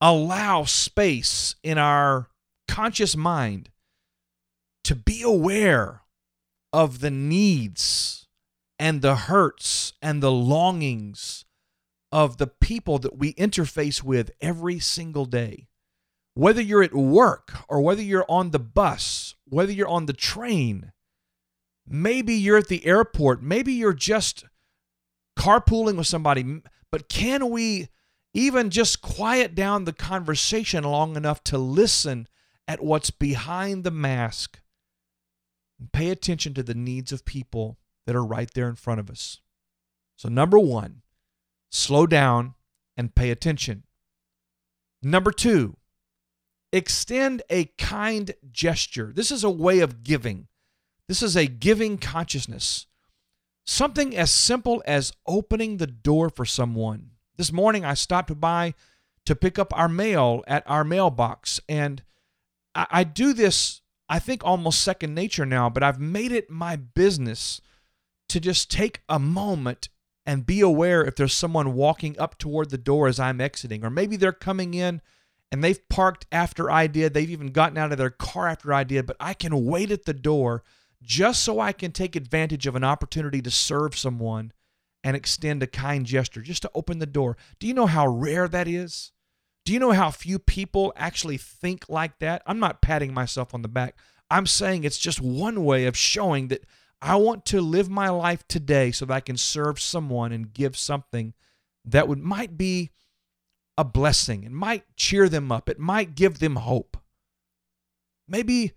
allow 0.00 0.64
space 0.64 1.54
in 1.62 1.78
our 1.78 2.28
conscious 2.66 3.16
mind 3.16 3.70
to 4.84 4.96
be 4.96 5.22
aware 5.22 6.01
of 6.72 7.00
the 7.00 7.10
needs 7.10 8.26
and 8.78 9.02
the 9.02 9.16
hurts 9.16 9.92
and 10.00 10.22
the 10.22 10.32
longings 10.32 11.44
of 12.10 12.38
the 12.38 12.46
people 12.46 12.98
that 12.98 13.16
we 13.16 13.32
interface 13.34 14.02
with 14.02 14.30
every 14.40 14.78
single 14.78 15.24
day. 15.24 15.68
Whether 16.34 16.62
you're 16.62 16.82
at 16.82 16.94
work 16.94 17.52
or 17.68 17.80
whether 17.80 18.02
you're 18.02 18.26
on 18.28 18.50
the 18.50 18.58
bus, 18.58 19.34
whether 19.44 19.72
you're 19.72 19.88
on 19.88 20.06
the 20.06 20.12
train, 20.12 20.92
maybe 21.86 22.34
you're 22.34 22.58
at 22.58 22.68
the 22.68 22.86
airport, 22.86 23.42
maybe 23.42 23.72
you're 23.72 23.92
just 23.92 24.44
carpooling 25.38 25.96
with 25.96 26.06
somebody, 26.06 26.62
but 26.90 27.08
can 27.08 27.50
we 27.50 27.88
even 28.34 28.70
just 28.70 29.02
quiet 29.02 29.54
down 29.54 29.84
the 29.84 29.92
conversation 29.92 30.84
long 30.84 31.16
enough 31.16 31.44
to 31.44 31.58
listen 31.58 32.26
at 32.66 32.82
what's 32.82 33.10
behind 33.10 33.84
the 33.84 33.90
mask 33.90 34.61
pay 35.90 36.10
attention 36.10 36.54
to 36.54 36.62
the 36.62 36.74
needs 36.74 37.12
of 37.12 37.24
people 37.24 37.78
that 38.06 38.16
are 38.16 38.24
right 38.24 38.50
there 38.54 38.68
in 38.68 38.74
front 38.74 39.00
of 39.00 39.10
us? 39.10 39.40
So, 40.16 40.28
number 40.28 40.58
one, 40.58 41.02
slow 41.70 42.06
down 42.06 42.54
and 42.96 43.14
pay 43.14 43.30
attention. 43.30 43.84
Number 45.02 45.32
two, 45.32 45.76
extend 46.72 47.42
a 47.50 47.64
kind 47.76 48.32
gesture. 48.50 49.12
This 49.14 49.30
is 49.30 49.44
a 49.44 49.50
way 49.50 49.80
of 49.80 50.04
giving. 50.04 50.48
This 51.08 51.22
is 51.22 51.36
a 51.36 51.46
giving 51.46 51.98
consciousness. 51.98 52.86
Something 53.66 54.16
as 54.16 54.32
simple 54.32 54.82
as 54.86 55.12
opening 55.26 55.76
the 55.76 55.86
door 55.86 56.30
for 56.30 56.44
someone. 56.44 57.10
This 57.36 57.52
morning 57.52 57.84
I 57.84 57.94
stopped 57.94 58.40
by 58.40 58.74
to 59.26 59.36
pick 59.36 59.58
up 59.58 59.76
our 59.76 59.88
mail 59.88 60.42
at 60.46 60.68
our 60.68 60.84
mailbox, 60.84 61.60
and 61.68 62.02
I, 62.74 62.86
I 62.90 63.04
do 63.04 63.32
this, 63.32 63.81
I 64.12 64.18
think, 64.18 64.44
almost 64.44 64.82
second 64.82 65.14
nature 65.14 65.46
now, 65.46 65.70
but 65.70 65.82
I've 65.82 65.98
made 65.98 66.32
it 66.32 66.50
my 66.50 66.76
business 66.76 67.62
to 68.28 68.40
just 68.40 68.70
take 68.70 69.00
a 69.08 69.18
moment 69.18 69.88
and 70.26 70.44
be 70.44 70.60
aware 70.60 71.02
if 71.02 71.16
there's 71.16 71.32
someone 71.32 71.72
walking 71.72 72.18
up 72.18 72.36
toward 72.36 72.68
the 72.68 72.76
door 72.76 73.08
as 73.08 73.18
I'm 73.18 73.40
exiting, 73.40 73.82
or 73.82 73.88
maybe 73.88 74.16
they're 74.16 74.32
coming 74.32 74.74
in 74.74 75.00
and 75.50 75.64
they've 75.64 75.88
parked 75.88 76.26
after 76.30 76.70
I 76.70 76.88
did. 76.88 77.14
They've 77.14 77.30
even 77.30 77.52
gotten 77.52 77.78
out 77.78 77.90
of 77.90 77.96
their 77.96 78.10
car 78.10 78.48
after 78.48 78.74
I 78.74 78.84
did, 78.84 79.06
but 79.06 79.16
I 79.18 79.32
can 79.32 79.64
wait 79.64 79.90
at 79.90 80.04
the 80.04 80.12
door 80.12 80.62
just 81.02 81.42
so 81.42 81.58
I 81.58 81.72
can 81.72 81.90
take 81.90 82.14
advantage 82.14 82.66
of 82.66 82.76
an 82.76 82.84
opportunity 82.84 83.40
to 83.40 83.50
serve 83.50 83.96
someone 83.96 84.52
and 85.02 85.16
extend 85.16 85.62
a 85.62 85.66
kind 85.66 86.04
gesture, 86.04 86.42
just 86.42 86.60
to 86.62 86.70
open 86.74 86.98
the 86.98 87.06
door. 87.06 87.38
Do 87.58 87.66
you 87.66 87.72
know 87.72 87.86
how 87.86 88.06
rare 88.06 88.46
that 88.46 88.68
is? 88.68 89.12
Do 89.64 89.72
you 89.72 89.78
know 89.78 89.92
how 89.92 90.10
few 90.10 90.38
people 90.38 90.92
actually 90.96 91.36
think 91.36 91.88
like 91.88 92.18
that? 92.18 92.42
I'm 92.46 92.58
not 92.58 92.82
patting 92.82 93.14
myself 93.14 93.54
on 93.54 93.62
the 93.62 93.68
back. 93.68 93.96
I'm 94.30 94.46
saying 94.46 94.84
it's 94.84 94.98
just 94.98 95.20
one 95.20 95.64
way 95.64 95.86
of 95.86 95.96
showing 95.96 96.48
that 96.48 96.64
I 97.00 97.16
want 97.16 97.44
to 97.46 97.60
live 97.60 97.88
my 97.88 98.08
life 98.08 98.46
today 98.48 98.90
so 98.90 99.04
that 99.04 99.14
I 99.14 99.20
can 99.20 99.36
serve 99.36 99.80
someone 99.80 100.32
and 100.32 100.52
give 100.52 100.76
something 100.76 101.34
that 101.84 102.08
would 102.08 102.18
might 102.18 102.56
be 102.56 102.90
a 103.76 103.84
blessing. 103.84 104.44
It 104.44 104.52
might 104.52 104.84
cheer 104.96 105.28
them 105.28 105.52
up. 105.52 105.68
It 105.68 105.78
might 105.78 106.14
give 106.14 106.38
them 106.38 106.56
hope. 106.56 106.96
Maybe 108.28 108.72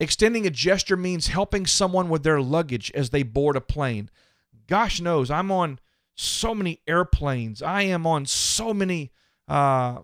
extending 0.00 0.46
a 0.46 0.50
gesture 0.50 0.96
means 0.96 1.28
helping 1.28 1.66
someone 1.66 2.08
with 2.08 2.22
their 2.22 2.40
luggage 2.40 2.90
as 2.94 3.10
they 3.10 3.22
board 3.22 3.56
a 3.56 3.60
plane. 3.60 4.10
Gosh 4.66 5.00
knows, 5.00 5.30
I'm 5.30 5.50
on 5.50 5.78
so 6.14 6.54
many 6.54 6.80
airplanes. 6.86 7.62
I 7.62 7.82
am 7.82 8.06
on 8.06 8.26
so 8.26 8.74
many 8.74 9.12
uh, 9.48 9.98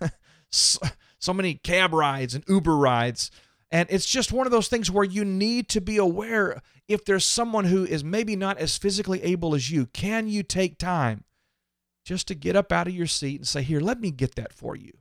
so, 0.50 0.80
so 1.18 1.32
many 1.32 1.54
cab 1.54 1.92
rides 1.92 2.34
and 2.34 2.44
Uber 2.48 2.76
rides. 2.76 3.30
And 3.70 3.88
it's 3.90 4.06
just 4.06 4.32
one 4.32 4.46
of 4.46 4.50
those 4.50 4.68
things 4.68 4.90
where 4.90 5.04
you 5.04 5.24
need 5.24 5.68
to 5.70 5.80
be 5.80 5.96
aware 5.96 6.60
if 6.88 7.04
there's 7.04 7.24
someone 7.24 7.66
who 7.66 7.84
is 7.84 8.02
maybe 8.02 8.34
not 8.34 8.58
as 8.58 8.76
physically 8.76 9.22
able 9.22 9.54
as 9.54 9.70
you, 9.70 9.86
can 9.86 10.26
you 10.26 10.42
take 10.42 10.76
time 10.76 11.22
just 12.04 12.26
to 12.28 12.34
get 12.34 12.56
up 12.56 12.72
out 12.72 12.88
of 12.88 12.94
your 12.94 13.06
seat 13.06 13.36
and 13.36 13.46
say, 13.46 13.62
Here, 13.62 13.78
let 13.78 14.00
me 14.00 14.10
get 14.10 14.34
that 14.34 14.52
for 14.52 14.74
you? 14.74 14.92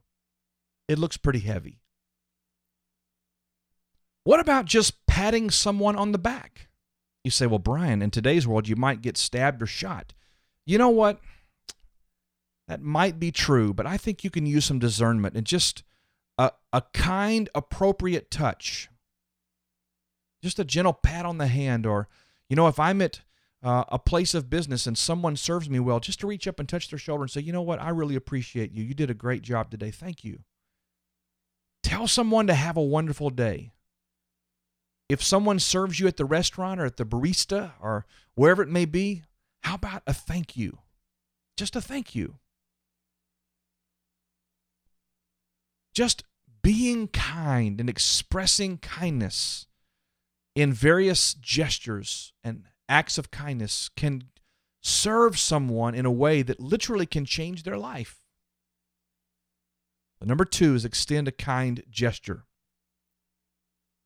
It 0.87 0.99
looks 0.99 1.17
pretty 1.17 1.39
heavy. 1.39 1.81
What 4.23 4.39
about 4.39 4.65
just 4.65 5.05
patting 5.07 5.49
someone 5.49 5.95
on 5.95 6.11
the 6.11 6.19
back? 6.19 6.67
You 7.23 7.31
say, 7.31 7.47
Well, 7.47 7.57
Brian, 7.57 8.03
in 8.03 8.11
today's 8.11 8.47
world, 8.47 8.67
you 8.67 8.75
might 8.75 9.01
get 9.01 9.17
stabbed 9.17 9.63
or 9.63 9.67
shot. 9.67 10.13
You 10.67 10.77
know 10.77 10.89
what? 10.89 11.19
That 12.69 12.83
might 12.83 13.19
be 13.19 13.31
true, 13.31 13.73
but 13.73 13.87
I 13.87 13.97
think 13.97 14.23
you 14.23 14.29
can 14.29 14.45
use 14.45 14.63
some 14.63 14.77
discernment 14.77 15.35
and 15.35 15.45
just 15.45 15.81
a, 16.37 16.51
a 16.71 16.83
kind, 16.93 17.49
appropriate 17.55 18.29
touch. 18.29 18.89
Just 20.43 20.59
a 20.59 20.63
gentle 20.63 20.93
pat 20.93 21.25
on 21.25 21.39
the 21.39 21.47
hand, 21.47 21.87
or, 21.87 22.07
you 22.47 22.55
know, 22.55 22.67
if 22.67 22.79
I'm 22.79 23.01
at 23.01 23.21
uh, 23.63 23.85
a 23.87 23.97
place 23.97 24.35
of 24.35 24.51
business 24.51 24.85
and 24.85 24.95
someone 24.95 25.35
serves 25.35 25.67
me 25.67 25.79
well, 25.79 25.99
just 25.99 26.19
to 26.19 26.27
reach 26.27 26.47
up 26.47 26.59
and 26.59 26.69
touch 26.69 26.89
their 26.89 26.99
shoulder 26.99 27.23
and 27.23 27.31
say, 27.31 27.41
you 27.41 27.51
know 27.51 27.63
what, 27.63 27.81
I 27.81 27.89
really 27.89 28.15
appreciate 28.15 28.71
you. 28.71 28.83
You 28.83 28.93
did 28.93 29.09
a 29.09 29.15
great 29.15 29.41
job 29.41 29.71
today. 29.71 29.89
Thank 29.89 30.23
you. 30.23 30.41
Tell 31.81 32.07
someone 32.07 32.45
to 32.45 32.53
have 32.53 32.77
a 32.77 32.83
wonderful 32.83 33.31
day. 33.31 33.71
If 35.09 35.23
someone 35.23 35.57
serves 35.57 35.99
you 35.99 36.05
at 36.05 36.17
the 36.17 36.25
restaurant 36.25 36.79
or 36.79 36.85
at 36.85 36.97
the 36.97 37.05
barista 37.05 37.71
or 37.81 38.05
wherever 38.35 38.61
it 38.61 38.69
may 38.69 38.85
be, 38.85 39.23
how 39.63 39.73
about 39.73 40.03
a 40.05 40.13
thank 40.13 40.55
you? 40.55 40.77
Just 41.57 41.75
a 41.75 41.81
thank 41.81 42.13
you. 42.13 42.35
Just 45.93 46.23
being 46.61 47.07
kind 47.07 47.79
and 47.79 47.89
expressing 47.89 48.77
kindness 48.77 49.67
in 50.55 50.73
various 50.73 51.33
gestures 51.33 52.33
and 52.43 52.65
acts 52.87 53.17
of 53.17 53.31
kindness 53.31 53.89
can 53.95 54.23
serve 54.81 55.37
someone 55.37 55.93
in 55.95 56.05
a 56.05 56.11
way 56.11 56.41
that 56.41 56.59
literally 56.59 57.05
can 57.05 57.25
change 57.25 57.63
their 57.63 57.77
life. 57.77 58.21
Number 60.21 60.45
two 60.45 60.75
is 60.75 60.83
extend 60.83 61.27
a 61.27 61.31
kind 61.31 61.83
gesture. 61.89 62.43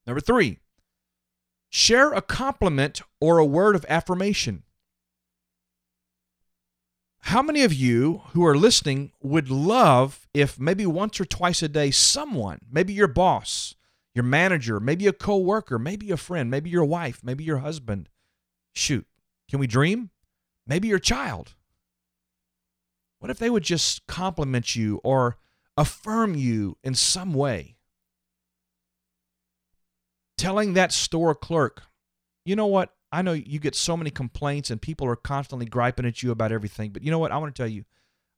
Number 0.06 0.20
three, 0.20 0.60
share 1.70 2.12
a 2.14 2.22
compliment 2.22 3.02
or 3.20 3.40
a 3.40 3.46
word 3.46 3.76
of 3.76 3.86
affirmation. 3.90 4.64
How 7.28 7.42
many 7.42 7.64
of 7.64 7.74
you 7.74 8.22
who 8.34 8.46
are 8.46 8.56
listening 8.56 9.14
would 9.22 9.50
love 9.50 10.28
if 10.34 10.60
maybe 10.60 10.86
once 10.86 11.22
or 11.22 11.26
twice 11.26 11.64
a 11.64 11.70
day 11.70 11.90
someone, 11.90 12.60
maybe 12.70 12.92
your 12.92 13.08
boss, 13.08 13.76
your 14.14 14.26
manager, 14.26 14.78
maybe 14.78 15.08
a 15.08 15.14
coworker, 15.14 15.80
maybe 15.80 16.12
a 16.12 16.18
friend, 16.18 16.52
maybe 16.52 16.70
your 16.70 16.84
wife, 16.84 17.22
maybe 17.24 17.46
your 17.46 17.60
husband, 17.60 18.10
shoot, 18.74 19.08
can 19.50 19.60
we 19.60 19.68
dream? 19.68 20.10
Maybe 20.68 20.90
your 20.90 21.00
child. 21.00 21.56
What 23.20 23.32
if 23.32 23.40
they 23.40 23.50
would 23.50 23.64
just 23.64 24.06
compliment 24.06 24.76
you 24.76 25.00
or 25.02 25.38
affirm 25.78 26.36
you 26.36 26.78
in 26.84 26.94
some 26.94 27.34
way? 27.34 27.78
Telling 30.38 30.74
that 30.74 30.92
store 30.92 31.34
clerk, 31.34 31.84
you 32.44 32.58
know 32.58 32.68
what? 32.68 32.94
I 33.14 33.22
know 33.22 33.34
you 33.34 33.60
get 33.60 33.76
so 33.76 33.96
many 33.96 34.10
complaints 34.10 34.72
and 34.72 34.82
people 34.82 35.08
are 35.08 35.16
constantly 35.16 35.68
griping 35.68 36.08
at 36.08 36.24
you 36.24 36.32
about 36.32 36.52
everything, 36.52 36.90
but 36.90 37.04
you 37.04 37.12
know 37.12 37.20
what? 37.20 37.32
I 37.32 37.38
want 37.38 37.54
to 37.54 37.62
tell 37.62 37.70
you, 37.70 37.86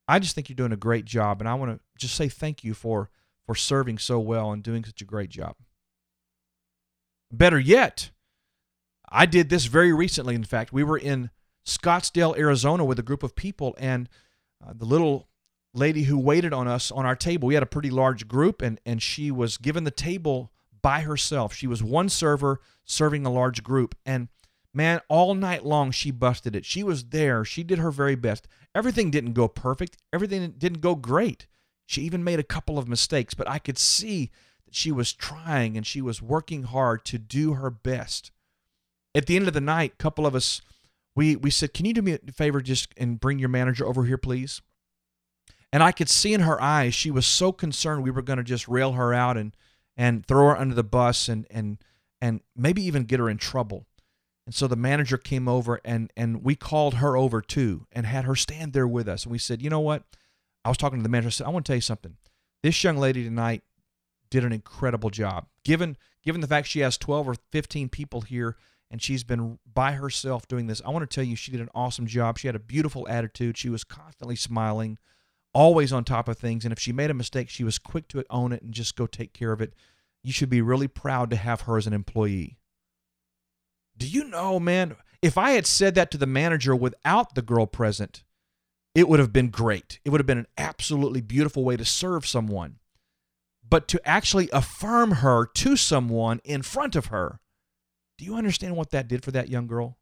I 0.06 0.20
just 0.20 0.36
think 0.36 0.50
you're 0.50 0.56
doing 0.56 0.74
a 0.74 0.78
great 0.78 1.06
job, 1.06 1.42
and 1.42 1.48
I 1.48 1.54
want 1.54 1.72
to 1.72 1.80
just 1.98 2.14
say 2.14 2.28
thank 2.28 2.64
you 2.64 2.74
for 2.74 3.10
for 3.46 3.56
serving 3.56 4.00
so 4.00 4.20
well 4.20 4.52
and 4.52 4.62
doing 4.62 4.84
such 4.84 5.02
a 5.02 5.06
great 5.06 5.30
job. 5.30 5.56
Better 7.32 7.58
yet, 7.58 8.12
I 9.08 9.26
did 9.26 9.50
this 9.50 9.66
very 9.66 9.94
recently. 9.94 10.36
In 10.36 10.44
fact, 10.44 10.74
we 10.74 10.84
were 10.84 10.98
in 10.98 11.30
Scottsdale, 11.66 12.38
Arizona, 12.38 12.84
with 12.84 13.00
a 13.00 13.04
group 13.04 13.24
of 13.24 13.36
people, 13.36 13.76
and 13.80 14.10
uh, 14.64 14.74
the 14.76 14.86
little 14.86 15.30
lady 15.74 16.04
who 16.04 16.20
waited 16.20 16.54
on 16.54 16.68
us 16.68 16.92
on 16.92 17.06
our 17.06 17.16
table, 17.16 17.48
we 17.48 17.54
had 17.54 17.64
a 17.64 17.68
pretty 17.68 17.90
large 17.90 18.28
group, 18.28 18.62
and 18.62 18.82
and 18.86 19.02
she 19.02 19.32
was 19.32 19.58
given 19.58 19.86
the 19.86 19.92
table 19.92 20.52
by 20.82 21.02
herself. 21.02 21.54
She 21.54 21.66
was 21.66 21.82
one 21.82 22.10
server 22.10 22.60
serving 22.84 23.26
a 23.26 23.32
large 23.32 23.64
group, 23.64 23.96
and 24.06 24.28
Man, 24.76 25.00
all 25.08 25.34
night 25.36 25.66
long 25.66 25.92
she 25.92 26.12
busted 26.12 26.54
it. 26.54 26.66
She 26.66 26.84
was 26.84 27.06
there. 27.06 27.46
She 27.46 27.64
did 27.64 27.80
her 27.80 27.92
very 27.92 28.16
best. 28.16 28.46
Everything 28.76 29.10
didn't 29.10 29.32
go 29.32 29.48
perfect. 29.48 29.96
Everything 30.12 30.54
didn't 30.58 30.82
go 30.82 30.96
great. 30.96 31.48
She 31.86 32.02
even 32.02 32.26
made 32.26 32.40
a 32.40 32.44
couple 32.44 32.78
of 32.78 32.90
mistakes, 32.90 33.34
but 33.34 33.50
I 33.50 33.58
could 33.58 33.78
see 33.78 34.32
that 34.66 34.76
she 34.76 34.92
was 34.92 35.14
trying 35.14 35.78
and 35.78 35.88
she 35.88 36.02
was 36.02 36.22
working 36.22 36.64
hard 36.64 37.06
to 37.06 37.18
do 37.18 37.54
her 37.54 37.70
best. 37.70 38.32
At 39.16 39.28
the 39.28 39.38
end 39.38 39.48
of 39.48 39.54
the 39.54 39.62
night, 39.62 39.94
a 39.94 40.04
couple 40.04 40.28
of 40.28 40.36
us 40.36 40.62
we 41.16 41.38
we 41.38 41.52
said, 41.52 41.74
"Can 41.74 41.86
you 41.86 41.94
do 41.94 42.02
me 42.02 42.18
a 42.28 42.32
favor 42.34 42.60
just 42.60 42.94
and 42.98 43.18
bring 43.18 43.40
your 43.40 43.48
manager 43.48 43.86
over 43.86 44.04
here, 44.04 44.18
please?" 44.18 44.62
And 45.72 45.82
I 45.84 45.94
could 45.94 46.10
see 46.10 46.34
in 46.34 46.42
her 46.42 46.62
eyes 46.62 46.94
she 46.94 47.12
was 47.12 47.26
so 47.26 47.54
concerned 47.54 48.04
we 48.04 48.12
were 48.12 48.22
going 48.22 48.38
to 48.38 48.44
just 48.44 48.68
rail 48.68 48.92
her 48.94 49.14
out 49.14 49.38
and 49.38 49.56
and 49.96 50.26
throw 50.26 50.50
her 50.50 50.58
under 50.58 50.76
the 50.76 50.84
bus 50.84 51.30
and 51.30 51.48
and 51.50 51.78
and 52.20 52.42
maybe 52.58 52.84
even 52.84 53.06
get 53.06 53.22
her 53.22 53.30
in 53.30 53.38
trouble. 53.38 53.86
And 54.46 54.54
so 54.54 54.68
the 54.68 54.76
manager 54.76 55.18
came 55.18 55.48
over 55.48 55.80
and 55.84 56.12
and 56.16 56.44
we 56.44 56.56
called 56.56 56.96
her 56.96 57.18
over 57.18 57.42
too 57.42 57.88
and 57.92 58.06
had 58.06 58.26
her 58.26 58.36
stand 58.36 58.74
there 58.74 58.88
with 58.88 59.08
us. 59.08 59.24
And 59.24 59.32
we 59.32 59.40
said, 59.40 59.62
you 59.62 59.70
know 59.70 59.80
what? 59.80 60.04
I 60.64 60.70
was 60.70 60.78
talking 60.78 61.00
to 61.00 61.04
the 61.04 61.10
manager. 61.10 61.28
I 61.28 61.32
said, 61.32 61.48
I 61.48 61.50
want 61.50 61.66
to 61.66 61.70
tell 61.70 61.78
you 61.78 61.82
something. 61.82 62.18
This 62.64 62.84
young 62.84 62.98
lady 62.98 63.24
tonight 63.24 63.64
did 64.30 64.44
an 64.44 64.52
incredible 64.52 65.10
job. 65.10 65.48
Given 65.64 65.98
given 66.24 66.42
the 66.42 66.48
fact 66.48 66.68
she 66.68 66.80
has 66.80 66.98
12 66.98 67.30
or 67.30 67.36
15 67.52 67.90
people 67.90 68.22
here 68.22 68.58
and 68.92 69.02
she's 69.02 69.24
been 69.24 69.60
by 69.72 69.94
herself 69.94 70.48
doing 70.48 70.68
this, 70.68 70.82
I 70.86 70.90
want 70.90 71.10
to 71.10 71.14
tell 71.14 71.24
you 71.24 71.36
she 71.36 71.52
did 71.52 71.62
an 71.62 71.70
awesome 71.74 72.06
job. 72.06 72.38
She 72.38 72.48
had 72.48 72.56
a 72.56 72.60
beautiful 72.60 73.08
attitude. 73.08 73.58
She 73.58 73.70
was 73.70 73.84
constantly 73.84 74.36
smiling, 74.36 74.98
always 75.54 75.92
on 75.92 76.04
top 76.04 76.28
of 76.28 76.38
things. 76.38 76.66
And 76.66 76.72
if 76.72 76.80
she 76.80 76.92
made 76.92 77.10
a 77.10 77.16
mistake, 77.16 77.50
she 77.50 77.64
was 77.64 77.80
quick 77.80 78.08
to 78.10 78.24
own 78.30 78.52
it 78.52 78.62
and 78.62 78.74
just 78.74 78.96
go 78.96 79.08
take 79.08 79.34
care 79.34 79.52
of 79.52 79.62
it. 79.62 79.74
You 80.24 80.32
should 80.32 80.50
be 80.50 80.62
really 80.62 80.88
proud 80.88 81.30
to 81.32 81.36
have 81.36 81.62
her 81.62 81.78
as 81.78 81.88
an 81.88 81.94
employee. 81.94 82.58
Do 83.98 84.08
you 84.08 84.26
know, 84.26 84.60
man? 84.60 84.96
If 85.22 85.38
I 85.38 85.52
had 85.52 85.66
said 85.66 85.96
that 85.96 86.12
to 86.12 86.18
the 86.18 86.28
manager 86.28 86.76
without 86.76 87.36
the 87.36 87.42
girl 87.42 87.66
present, 87.66 88.24
it 88.94 89.08
would 89.08 89.20
have 89.20 89.34
been 89.34 89.50
great. 89.50 90.00
It 90.06 90.10
would 90.10 90.20
have 90.20 90.28
been 90.28 90.38
an 90.38 90.48
absolutely 90.58 91.22
beautiful 91.22 91.64
way 91.64 91.78
to 91.78 91.86
serve 91.86 92.28
someone. 92.28 92.78
But 93.68 93.88
to 93.90 94.08
actually 94.08 94.50
affirm 94.54 95.12
her 95.12 95.46
to 95.46 95.76
someone 95.76 96.40
in 96.44 96.62
front 96.62 96.96
of 96.96 97.08
her, 97.08 97.40
do 98.18 98.26
you 98.26 98.36
understand 98.36 98.76
what 98.76 98.92
that 98.92 99.08
did 99.08 99.24
for 99.24 99.32
that 99.32 99.50
young 99.50 99.68
girl? 99.68 99.98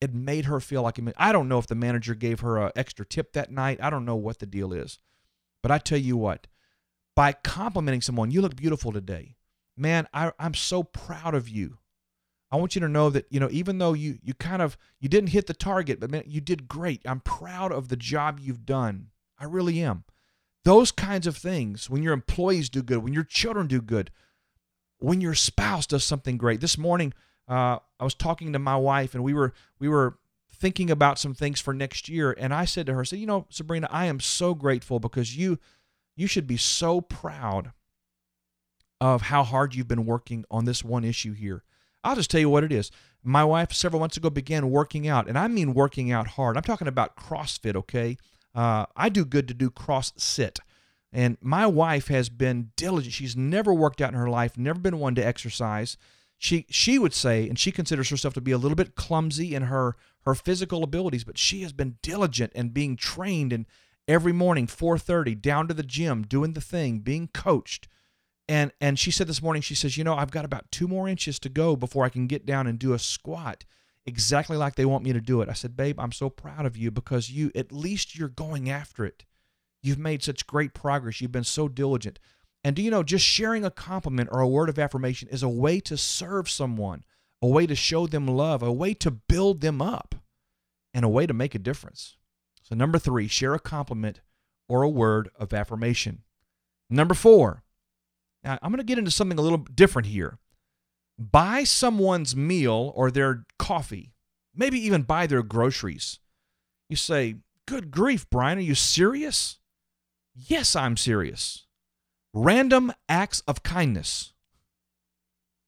it 0.00 0.14
made 0.14 0.46
her 0.46 0.60
feel 0.60 0.82
like 0.82 0.98
I 1.16 1.32
don't 1.32 1.48
know 1.48 1.58
if 1.58 1.66
the 1.66 1.74
manager 1.74 2.14
gave 2.14 2.40
her 2.40 2.56
an 2.58 2.72
extra 2.74 3.04
tip 3.04 3.32
that 3.32 3.52
night. 3.52 3.78
I 3.82 3.90
don't 3.90 4.06
know 4.06 4.16
what 4.16 4.38
the 4.38 4.46
deal 4.46 4.72
is. 4.72 4.98
But 5.62 5.70
I 5.70 5.78
tell 5.78 5.98
you 5.98 6.16
what, 6.16 6.46
by 7.14 7.32
complimenting 7.32 8.00
someone, 8.00 8.30
you 8.30 8.40
look 8.40 8.56
beautiful 8.56 8.92
today. 8.92 9.36
Man, 9.76 10.08
I, 10.14 10.32
I'm 10.38 10.54
so 10.54 10.82
proud 10.82 11.34
of 11.34 11.48
you. 11.48 11.78
I 12.52 12.56
want 12.56 12.74
you 12.74 12.80
to 12.80 12.88
know 12.88 13.10
that, 13.10 13.26
you 13.30 13.38
know, 13.38 13.48
even 13.50 13.78
though 13.78 13.92
you 13.92 14.18
you 14.22 14.34
kind 14.34 14.60
of 14.60 14.76
you 14.98 15.08
didn't 15.08 15.30
hit 15.30 15.46
the 15.46 15.54
target, 15.54 16.00
but 16.00 16.10
man, 16.10 16.24
you 16.26 16.40
did 16.40 16.68
great. 16.68 17.00
I'm 17.04 17.20
proud 17.20 17.72
of 17.72 17.88
the 17.88 17.96
job 17.96 18.40
you've 18.40 18.66
done. 18.66 19.08
I 19.38 19.44
really 19.44 19.80
am. 19.80 20.04
Those 20.64 20.92
kinds 20.92 21.26
of 21.26 21.36
things, 21.36 21.88
when 21.88 22.02
your 22.02 22.12
employees 22.12 22.68
do 22.68 22.82
good, 22.82 22.98
when 22.98 23.14
your 23.14 23.24
children 23.24 23.66
do 23.66 23.80
good, 23.80 24.10
when 24.98 25.20
your 25.20 25.34
spouse 25.34 25.86
does 25.86 26.04
something 26.04 26.36
great. 26.36 26.60
This 26.60 26.76
morning, 26.76 27.14
uh, 27.48 27.78
I 27.98 28.04
was 28.04 28.14
talking 28.14 28.52
to 28.52 28.58
my 28.58 28.76
wife, 28.76 29.14
and 29.14 29.24
we 29.24 29.32
were 29.32 29.52
we 29.78 29.88
were 29.88 30.18
thinking 30.52 30.90
about 30.90 31.18
some 31.18 31.34
things 31.34 31.60
for 31.60 31.72
next 31.72 32.08
year, 32.08 32.34
and 32.36 32.52
I 32.52 32.64
said 32.64 32.86
to 32.86 32.94
her, 32.94 33.04
"Say, 33.04 33.18
you 33.18 33.26
know, 33.26 33.46
Sabrina, 33.48 33.88
I 33.90 34.06
am 34.06 34.20
so 34.20 34.54
grateful 34.54 34.98
because 34.98 35.36
you 35.36 35.58
you 36.16 36.26
should 36.26 36.46
be 36.46 36.56
so 36.56 37.00
proud 37.00 37.72
of 39.00 39.22
how 39.22 39.44
hard 39.44 39.74
you've 39.74 39.88
been 39.88 40.04
working 40.04 40.44
on 40.50 40.64
this 40.64 40.84
one 40.84 41.04
issue 41.04 41.32
here." 41.32 41.62
I'll 42.02 42.16
just 42.16 42.30
tell 42.30 42.40
you 42.40 42.50
what 42.50 42.64
it 42.64 42.72
is. 42.72 42.90
My 43.22 43.44
wife 43.44 43.72
several 43.72 44.00
months 44.00 44.16
ago 44.16 44.30
began 44.30 44.70
working 44.70 45.06
out, 45.06 45.28
and 45.28 45.38
I 45.38 45.48
mean 45.48 45.74
working 45.74 46.10
out 46.10 46.28
hard. 46.28 46.56
I'm 46.56 46.62
talking 46.62 46.88
about 46.88 47.16
CrossFit, 47.16 47.76
okay? 47.76 48.16
Uh, 48.54 48.86
I 48.96 49.08
do 49.08 49.24
good 49.24 49.46
to 49.48 49.54
do 49.54 49.70
cross 49.70 50.12
sit. 50.16 50.58
And 51.12 51.36
my 51.40 51.66
wife 51.66 52.08
has 52.08 52.28
been 52.28 52.70
diligent. 52.76 53.12
She's 53.12 53.36
never 53.36 53.74
worked 53.74 54.00
out 54.00 54.12
in 54.12 54.18
her 54.18 54.30
life, 54.30 54.56
never 54.56 54.78
been 54.78 54.98
one 54.98 55.14
to 55.16 55.26
exercise. 55.26 55.96
She 56.38 56.66
she 56.70 56.98
would 56.98 57.12
say, 57.12 57.48
and 57.48 57.58
she 57.58 57.72
considers 57.72 58.08
herself 58.08 58.32
to 58.34 58.40
be 58.40 58.52
a 58.52 58.58
little 58.58 58.76
bit 58.76 58.94
clumsy 58.94 59.54
in 59.54 59.64
her 59.64 59.96
her 60.24 60.34
physical 60.34 60.82
abilities, 60.82 61.24
but 61.24 61.36
she 61.36 61.62
has 61.62 61.72
been 61.72 61.98
diligent 62.02 62.52
and 62.54 62.72
being 62.72 62.96
trained 62.96 63.52
and 63.52 63.66
every 64.08 64.32
morning 64.32 64.66
4:30 64.66 65.34
down 65.34 65.68
to 65.68 65.74
the 65.74 65.82
gym 65.82 66.22
doing 66.22 66.54
the 66.54 66.60
thing, 66.60 67.00
being 67.00 67.28
coached. 67.28 67.88
And 68.50 68.72
and 68.80 68.98
she 68.98 69.12
said 69.12 69.28
this 69.28 69.40
morning, 69.40 69.62
she 69.62 69.76
says, 69.76 69.96
you 69.96 70.02
know, 70.02 70.16
I've 70.16 70.32
got 70.32 70.44
about 70.44 70.72
two 70.72 70.88
more 70.88 71.08
inches 71.08 71.38
to 71.38 71.48
go 71.48 71.76
before 71.76 72.04
I 72.04 72.08
can 72.08 72.26
get 72.26 72.44
down 72.44 72.66
and 72.66 72.80
do 72.80 72.92
a 72.92 72.98
squat 72.98 73.64
exactly 74.04 74.56
like 74.56 74.74
they 74.74 74.84
want 74.84 75.04
me 75.04 75.12
to 75.12 75.20
do 75.20 75.40
it. 75.40 75.48
I 75.48 75.52
said, 75.52 75.76
babe, 75.76 76.00
I'm 76.00 76.10
so 76.10 76.28
proud 76.28 76.66
of 76.66 76.76
you 76.76 76.90
because 76.90 77.30
you 77.30 77.52
at 77.54 77.70
least 77.70 78.18
you're 78.18 78.28
going 78.28 78.68
after 78.68 79.04
it. 79.04 79.24
You've 79.84 80.00
made 80.00 80.24
such 80.24 80.48
great 80.48 80.74
progress. 80.74 81.20
You've 81.20 81.30
been 81.30 81.44
so 81.44 81.68
diligent. 81.68 82.18
And 82.64 82.74
do 82.74 82.82
you 82.82 82.90
know, 82.90 83.04
just 83.04 83.24
sharing 83.24 83.64
a 83.64 83.70
compliment 83.70 84.28
or 84.32 84.40
a 84.40 84.48
word 84.48 84.68
of 84.68 84.80
affirmation 84.80 85.28
is 85.28 85.44
a 85.44 85.48
way 85.48 85.78
to 85.82 85.96
serve 85.96 86.50
someone, 86.50 87.04
a 87.40 87.46
way 87.46 87.68
to 87.68 87.76
show 87.76 88.08
them 88.08 88.26
love, 88.26 88.64
a 88.64 88.72
way 88.72 88.94
to 88.94 89.12
build 89.12 89.60
them 89.60 89.80
up, 89.80 90.16
and 90.92 91.04
a 91.04 91.08
way 91.08 91.24
to 91.24 91.32
make 91.32 91.54
a 91.54 91.60
difference. 91.60 92.16
So, 92.62 92.74
number 92.74 92.98
three, 92.98 93.28
share 93.28 93.54
a 93.54 93.60
compliment 93.60 94.20
or 94.68 94.82
a 94.82 94.88
word 94.88 95.30
of 95.38 95.54
affirmation. 95.54 96.24
Number 96.90 97.14
four, 97.14 97.62
now 98.44 98.58
I'm 98.62 98.70
going 98.70 98.78
to 98.78 98.84
get 98.84 98.98
into 98.98 99.10
something 99.10 99.38
a 99.38 99.42
little 99.42 99.58
different 99.58 100.06
here. 100.06 100.38
Buy 101.18 101.64
someone's 101.64 102.34
meal 102.34 102.92
or 102.94 103.10
their 103.10 103.44
coffee, 103.58 104.12
maybe 104.54 104.78
even 104.78 105.02
buy 105.02 105.26
their 105.26 105.42
groceries. 105.42 106.18
You 106.88 106.96
say, 106.96 107.36
Good 107.66 107.90
grief, 107.90 108.28
Brian, 108.30 108.58
are 108.58 108.62
you 108.62 108.74
serious? 108.74 109.58
Yes, 110.34 110.74
I'm 110.74 110.96
serious. 110.96 111.66
Random 112.32 112.92
acts 113.08 113.42
of 113.46 113.62
kindness. 113.62 114.32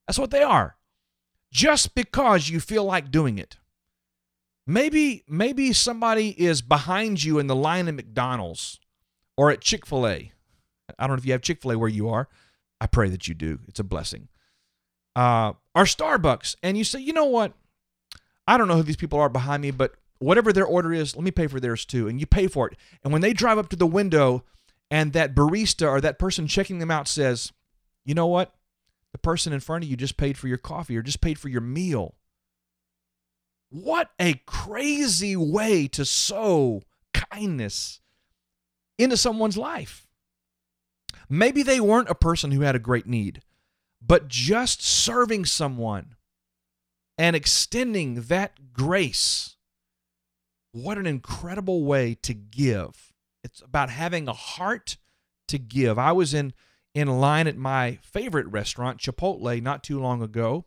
That's 0.07 0.19
what 0.19 0.31
they 0.31 0.43
are. 0.43 0.77
Just 1.53 1.95
because 1.95 2.49
you 2.49 2.61
feel 2.61 2.85
like 2.85 3.11
doing 3.11 3.39
it. 3.39 3.59
Maybe 4.67 5.25
maybe 5.29 5.73
somebody 5.73 6.31
is 6.31 6.63
behind 6.63 7.23
you 7.23 7.39
in 7.39 7.47
the 7.47 7.57
line 7.57 7.89
at 7.89 7.95
McDonald's 7.95 8.81
or 9.37 9.51
at 9.51 9.61
Chick-fil-A. 9.61 10.33
I 10.99 11.07
don't 11.07 11.17
know 11.17 11.19
if 11.19 11.27
you 11.27 11.33
have 11.33 11.43
Chick-fil-A 11.43 11.79
where 11.79 11.89
you 11.89 12.09
are. 12.09 12.29
I 12.83 12.89
pray 12.89 13.09
that 13.11 13.29
you 13.29 13.35
do. 13.35 13.61
It's 13.69 13.79
a 13.79 13.85
blessing. 13.85 14.27
Uh, 15.15 15.53
or 15.73 15.85
Starbucks, 15.85 16.57
and 16.65 16.77
you 16.77 16.83
say, 16.83 16.99
you 16.99 17.13
know 17.13 17.27
what? 17.27 17.53
I 18.49 18.59
don't 18.59 18.67
know 18.67 18.75
who 18.75 18.83
these 18.83 18.97
people 18.97 19.21
are 19.21 19.29
behind 19.29 19.63
me, 19.63 19.71
but 19.71 19.95
whatever 20.19 20.53
their 20.53 20.67
order 20.67 20.93
is, 20.93 21.15
let 21.15 21.23
me 21.23 21.31
pay 21.31 21.47
for 21.47 21.61
theirs 21.61 21.85
too. 21.85 22.09
And 22.09 22.19
you 22.19 22.27
pay 22.27 22.49
for 22.49 22.67
it. 22.67 22.77
And 23.05 23.13
when 23.13 23.23
they 23.23 23.33
drive 23.33 23.57
up 23.57 23.69
to 23.69 23.77
the 23.77 23.87
window 23.87 24.43
and 24.91 25.13
that 25.13 25.33
barista 25.33 25.89
or 25.89 26.01
that 26.01 26.19
person 26.19 26.49
checking 26.49 26.81
them 26.81 26.91
out 26.91 27.07
says, 27.07 27.53
you 28.05 28.15
know 28.17 28.27
what? 28.27 28.53
The 29.13 29.19
person 29.19 29.53
in 29.53 29.61
front 29.61 29.85
of 29.85 29.91
you 29.91 29.97
just 29.97 30.17
paid 30.17 30.37
for 30.37 30.49
your 30.49 30.59
coffee 30.59 30.97
or 30.97 31.03
just 31.03 31.21
paid 31.21 31.39
for 31.39 31.49
your 31.49 31.61
meal. 31.61 32.17
What 33.71 34.11
a 34.19 34.43
crazy 34.45 35.37
way 35.37 35.87
to 35.87 36.05
sow 36.05 36.83
kindness 37.15 38.01
into 38.99 39.17
someone's 39.17 39.57
life. 39.57 40.09
Maybe 41.29 41.63
they 41.63 41.81
weren't 41.81 42.11
a 42.11 42.15
person 42.15 42.51
who 42.51 42.63
had 42.63 42.75
a 42.75 42.81
great 42.81 43.07
need, 43.07 43.43
but 44.01 44.29
just 44.29 44.83
serving 44.83 45.45
someone 45.47 46.17
and 47.19 47.37
extending 47.37 48.23
that 48.23 48.73
grace. 48.73 49.57
What 50.73 50.99
an 50.99 51.07
incredible 51.07 51.85
way 51.85 52.17
to 52.23 52.35
give. 52.35 53.13
It's 53.45 53.61
about 53.61 53.91
having 53.91 54.29
a 54.29 54.33
heart 54.33 54.97
to 55.49 55.59
give. 55.59 55.99
I 55.99 56.13
was 56.13 56.33
in 56.35 56.53
in 56.95 57.09
line 57.09 57.47
at 57.47 57.57
my 57.57 57.99
favorite 58.03 58.47
restaurant, 58.49 58.99
Chipotle, 58.99 59.63
not 59.63 59.83
too 59.83 59.99
long 59.99 60.23
ago, 60.23 60.67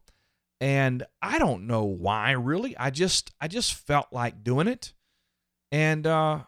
and 0.60 1.04
I 1.22 1.38
don't 1.38 1.68
know 1.68 1.84
why 1.84 2.32
really. 2.32 2.78
I 2.78 2.90
just 2.90 3.32
I 3.40 3.48
just 3.48 3.74
felt 3.74 4.08
like 4.12 4.44
doing 4.44 4.68
it. 4.68 4.94
And 5.72 6.06
uh 6.08 6.42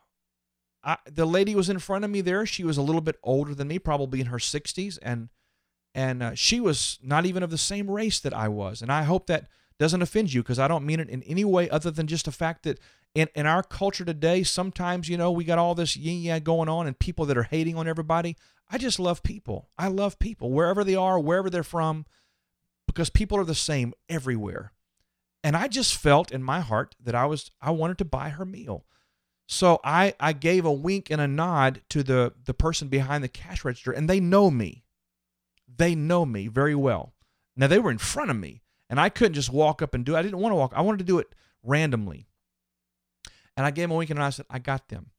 I, 0.87 0.97
the 1.05 1.25
lady 1.25 1.53
was 1.53 1.69
in 1.69 1.79
front 1.79 2.05
of 2.05 2.09
me 2.09 2.21
there. 2.21 2.45
She 2.45 2.63
was 2.63 2.77
a 2.77 2.81
little 2.81 3.01
bit 3.01 3.17
older 3.21 3.53
than 3.53 3.67
me, 3.67 3.77
probably 3.77 4.21
in 4.21 4.27
her 4.27 4.37
60s, 4.37 4.97
and 5.01 5.27
and 5.93 6.23
uh, 6.23 6.33
she 6.33 6.61
was 6.61 6.97
not 7.03 7.25
even 7.25 7.43
of 7.43 7.49
the 7.49 7.57
same 7.57 7.91
race 7.91 8.19
that 8.21 8.33
I 8.33 8.47
was. 8.47 8.81
And 8.81 8.91
I 8.91 9.03
hope 9.03 9.27
that 9.27 9.47
doesn't 9.79 10.01
offend 10.01 10.31
you 10.31 10.43
because 10.43 10.59
I 10.59 10.67
don't 10.67 10.85
mean 10.85 10.99
it 10.99 11.09
in 11.09 11.23
any 11.23 11.43
way 11.43 11.69
other 11.69 11.91
than 11.91 12.07
just 12.07 12.25
the 12.25 12.31
fact 12.31 12.63
that 12.63 12.79
in, 13.15 13.27
in 13.35 13.47
our 13.47 13.63
culture 13.63 14.05
today, 14.05 14.43
sometimes, 14.43 15.09
you 15.09 15.17
know, 15.17 15.31
we 15.31 15.43
got 15.43 15.57
all 15.57 15.73
this 15.73 15.97
yin 15.97 16.21
yang 16.21 16.43
going 16.43 16.69
on 16.69 16.85
and 16.85 16.99
people 16.99 17.25
that 17.25 17.37
are 17.37 17.43
hating 17.43 17.75
on 17.75 17.87
everybody. 17.87 18.37
I 18.69 18.77
just 18.77 18.99
love 18.99 19.23
people. 19.23 19.69
I 19.77 19.87
love 19.87 20.19
people 20.19 20.51
wherever 20.51 20.83
they 20.83 20.95
are, 20.95 21.19
wherever 21.19 21.49
they're 21.49 21.63
from, 21.63 22.05
because 22.85 23.09
people 23.09 23.37
are 23.39 23.43
the 23.43 23.55
same 23.55 23.93
everywhere. 24.07 24.73
And 25.43 25.55
I 25.55 25.67
just 25.67 25.95
felt 25.95 26.31
in 26.31 26.43
my 26.43 26.59
heart 26.59 26.95
that 27.03 27.15
I 27.15 27.25
was 27.25 27.49
I 27.61 27.71
wanted 27.71 27.97
to 27.99 28.05
buy 28.05 28.29
her 28.29 28.45
meal. 28.45 28.85
So 29.47 29.79
I 29.83 30.13
I 30.19 30.33
gave 30.33 30.65
a 30.65 30.71
wink 30.71 31.09
and 31.09 31.21
a 31.21 31.27
nod 31.27 31.81
to 31.89 32.03
the 32.03 32.33
the 32.43 32.53
person 32.53 32.89
behind 32.89 33.23
the 33.23 33.29
cash 33.29 33.63
register 33.65 33.91
and 33.91 34.09
they 34.09 34.19
know 34.19 34.51
me. 34.51 34.83
They 35.77 35.95
know 35.95 36.25
me 36.25 36.47
very 36.47 36.75
well. 36.75 37.13
Now 37.55 37.67
they 37.67 37.79
were 37.79 37.91
in 37.91 37.97
front 37.97 38.29
of 38.29 38.37
me, 38.37 38.61
and 38.89 38.99
I 38.99 39.09
couldn't 39.09 39.33
just 39.33 39.51
walk 39.51 39.81
up 39.81 39.93
and 39.93 40.05
do 40.05 40.15
it. 40.15 40.19
I 40.19 40.21
didn't 40.21 40.39
want 40.39 40.51
to 40.51 40.57
walk. 40.57 40.73
I 40.75 40.81
wanted 40.81 40.99
to 40.99 41.03
do 41.05 41.19
it 41.19 41.33
randomly. 41.63 42.27
And 43.55 43.65
I 43.65 43.71
gave 43.71 43.85
him 43.85 43.91
a 43.91 43.95
wink 43.95 44.11
and 44.11 44.21
I 44.21 44.29
said, 44.29 44.45
I 44.49 44.59
got 44.59 44.89
them. 44.89 45.11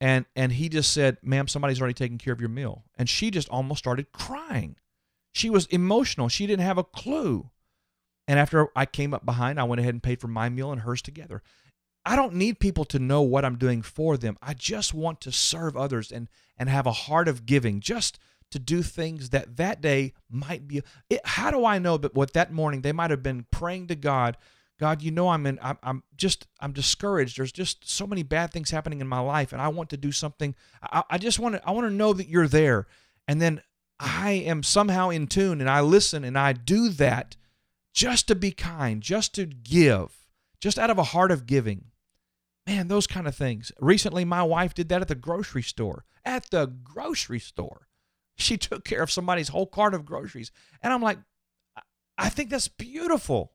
And 0.00 0.24
and 0.36 0.52
he 0.52 0.68
just 0.68 0.92
said, 0.92 1.18
ma'am, 1.22 1.48
somebody's 1.48 1.80
already 1.80 1.94
taken 1.94 2.18
care 2.18 2.32
of 2.32 2.40
your 2.40 2.48
meal. 2.48 2.84
And 2.96 3.08
she 3.08 3.30
just 3.30 3.48
almost 3.48 3.78
started 3.78 4.12
crying. 4.12 4.76
She 5.32 5.50
was 5.50 5.66
emotional. 5.66 6.28
She 6.28 6.46
didn't 6.46 6.64
have 6.64 6.78
a 6.78 6.84
clue. 6.84 7.50
And 8.26 8.38
after 8.38 8.68
I 8.76 8.86
came 8.86 9.12
up 9.12 9.26
behind, 9.26 9.58
I 9.60 9.64
went 9.64 9.80
ahead 9.80 9.94
and 9.94 10.02
paid 10.02 10.20
for 10.20 10.28
my 10.28 10.48
meal 10.48 10.70
and 10.70 10.82
hers 10.82 11.02
together. 11.02 11.42
I 12.04 12.16
don't 12.16 12.34
need 12.34 12.60
people 12.60 12.84
to 12.86 12.98
know 12.98 13.22
what 13.22 13.44
I'm 13.44 13.56
doing 13.56 13.82
for 13.82 14.16
them. 14.16 14.38
I 14.42 14.54
just 14.54 14.94
want 14.94 15.20
to 15.22 15.32
serve 15.32 15.76
others 15.76 16.10
and 16.10 16.28
and 16.56 16.68
have 16.68 16.86
a 16.86 16.92
heart 16.92 17.28
of 17.28 17.46
giving. 17.46 17.80
Just 17.80 18.18
to 18.50 18.58
do 18.58 18.82
things 18.82 19.30
that 19.30 19.56
that 19.56 19.80
day 19.80 20.12
might 20.28 20.66
be. 20.66 20.82
It, 21.08 21.20
how 21.24 21.50
do 21.50 21.64
I 21.64 21.78
know 21.78 21.96
that 21.98 22.14
what 22.14 22.32
that 22.32 22.52
morning 22.52 22.82
they 22.82 22.92
might 22.92 23.10
have 23.10 23.22
been 23.22 23.46
praying 23.50 23.88
to 23.88 23.94
God? 23.94 24.36
God, 24.78 25.02
you 25.02 25.10
know 25.10 25.28
I'm 25.28 25.46
in. 25.46 25.58
I'm, 25.62 25.78
I'm 25.82 26.02
just. 26.16 26.46
I'm 26.58 26.72
discouraged. 26.72 27.36
There's 27.36 27.52
just 27.52 27.88
so 27.88 28.06
many 28.06 28.22
bad 28.22 28.50
things 28.50 28.70
happening 28.70 29.00
in 29.00 29.06
my 29.06 29.20
life, 29.20 29.52
and 29.52 29.60
I 29.60 29.68
want 29.68 29.90
to 29.90 29.98
do 29.98 30.10
something. 30.10 30.54
I, 30.82 31.04
I 31.10 31.18
just 31.18 31.38
want 31.38 31.56
to. 31.56 31.68
I 31.68 31.72
want 31.72 31.86
to 31.86 31.92
know 31.92 32.14
that 32.14 32.28
you're 32.28 32.48
there, 32.48 32.86
and 33.28 33.42
then 33.42 33.60
I 34.00 34.30
am 34.30 34.62
somehow 34.62 35.10
in 35.10 35.26
tune, 35.26 35.60
and 35.60 35.68
I 35.68 35.82
listen, 35.82 36.24
and 36.24 36.38
I 36.38 36.54
do 36.54 36.88
that, 36.88 37.36
just 37.92 38.26
to 38.28 38.34
be 38.34 38.52
kind, 38.52 39.02
just 39.02 39.34
to 39.34 39.44
give, 39.44 40.26
just 40.60 40.78
out 40.78 40.88
of 40.88 40.96
a 40.96 41.04
heart 41.04 41.30
of 41.30 41.46
giving. 41.46 41.89
Man, 42.70 42.86
those 42.86 43.08
kind 43.08 43.26
of 43.26 43.34
things. 43.34 43.72
Recently, 43.80 44.24
my 44.24 44.44
wife 44.44 44.74
did 44.74 44.88
that 44.90 45.00
at 45.00 45.08
the 45.08 45.16
grocery 45.16 45.62
store. 45.62 46.04
At 46.24 46.50
the 46.50 46.66
grocery 46.66 47.40
store. 47.40 47.88
She 48.36 48.56
took 48.58 48.84
care 48.84 49.02
of 49.02 49.10
somebody's 49.10 49.48
whole 49.48 49.66
cart 49.66 49.92
of 49.92 50.04
groceries. 50.06 50.52
And 50.80 50.92
I'm 50.92 51.02
like, 51.02 51.18
I 52.16 52.28
think 52.28 52.48
that's 52.48 52.68
beautiful. 52.68 53.54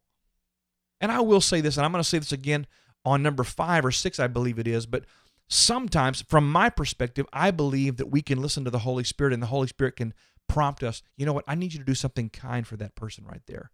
And 1.00 1.14
I 1.14 1.22
will 1.22 1.40
say 1.40 1.62
this, 1.62 1.78
and 1.78 1.86
I'm 1.86 1.94
going 1.94 2.04
to 2.04 2.10
say 2.10 2.20
this 2.20 2.34
again 2.34 2.68
on 3.06 3.24
number 3.24 3.46
five 3.46 3.86
or 3.86 3.92
six, 3.92 4.20
I 4.20 4.28
believe 4.28 4.60
it 4.60 4.68
is. 4.68 4.86
But 4.86 5.06
sometimes, 5.48 6.22
from 6.24 6.52
my 6.52 6.70
perspective, 6.70 7.26
I 7.32 7.52
believe 7.52 7.96
that 7.96 8.12
we 8.12 8.22
can 8.22 8.42
listen 8.42 8.66
to 8.66 8.72
the 8.72 8.80
Holy 8.80 9.06
Spirit, 9.06 9.32
and 9.32 9.42
the 9.42 9.48
Holy 9.48 9.68
Spirit 9.68 9.96
can 9.96 10.14
prompt 10.50 10.84
us. 10.84 11.02
You 11.16 11.26
know 11.26 11.34
what? 11.34 11.46
I 11.48 11.56
need 11.56 11.72
you 11.72 11.80
to 11.80 11.86
do 11.86 11.96
something 11.96 12.30
kind 12.30 12.68
for 12.68 12.76
that 12.78 12.96
person 12.96 13.24
right 13.24 13.44
there, 13.48 13.72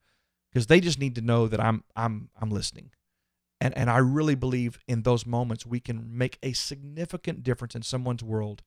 because 0.51 0.67
they 0.67 0.79
just 0.79 0.99
need 0.99 1.15
to 1.15 1.21
know 1.21 1.47
that 1.47 1.59
I'm 1.59 1.83
I'm 1.95 2.29
I'm 2.39 2.51
listening. 2.51 2.91
And, 3.61 3.77
and 3.77 3.91
I 3.91 3.99
really 3.99 4.33
believe 4.33 4.79
in 4.87 5.03
those 5.03 5.25
moments 5.25 5.67
we 5.67 5.79
can 5.79 6.17
make 6.17 6.39
a 6.41 6.53
significant 6.53 7.43
difference 7.43 7.75
in 7.75 7.83
someone's 7.83 8.23
world 8.23 8.63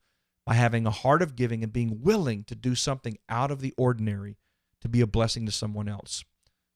by 0.47 0.55
having 0.55 0.87
a 0.87 0.93
heart 0.93 1.21
of 1.21 1.35
giving 1.35 1.65
and 1.65 1.73
being 1.73 2.01
willing 2.01 2.45
to 2.45 2.55
do 2.55 2.77
something 2.77 3.19
out 3.29 3.51
of 3.51 3.61
the 3.61 3.75
ordinary 3.77 4.37
to 4.81 4.89
be 4.89 5.01
a 5.01 5.07
blessing 5.07 5.47
to 5.47 5.53
someone 5.53 5.89
else. 5.89 6.25